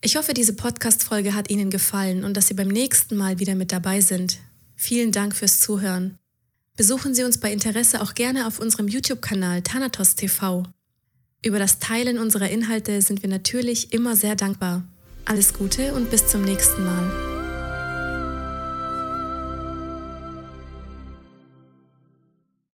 Ich 0.00 0.16
hoffe, 0.16 0.32
diese 0.32 0.54
Podcast-Folge 0.54 1.34
hat 1.34 1.50
Ihnen 1.50 1.70
gefallen 1.70 2.24
und 2.24 2.36
dass 2.36 2.46
Sie 2.48 2.54
beim 2.54 2.68
nächsten 2.68 3.16
Mal 3.16 3.40
wieder 3.40 3.56
mit 3.56 3.72
dabei 3.72 4.00
sind. 4.00 4.38
Vielen 4.76 5.10
Dank 5.10 5.34
fürs 5.34 5.58
Zuhören. 5.58 6.18
Besuchen 6.76 7.14
Sie 7.14 7.24
uns 7.24 7.38
bei 7.38 7.52
Interesse 7.52 8.00
auch 8.00 8.14
gerne 8.14 8.46
auf 8.46 8.60
unserem 8.60 8.86
YouTube-Kanal 8.86 9.62
Thanatos 9.62 10.14
TV. 10.14 10.62
Über 11.44 11.58
das 11.58 11.80
Teilen 11.80 12.18
unserer 12.18 12.48
Inhalte 12.48 13.02
sind 13.02 13.22
wir 13.22 13.28
natürlich 13.28 13.92
immer 13.92 14.14
sehr 14.14 14.36
dankbar. 14.36 14.84
Alles 15.24 15.52
Gute 15.52 15.94
und 15.94 16.10
bis 16.10 16.28
zum 16.28 16.42
nächsten 16.42 16.84
Mal. 16.84 17.37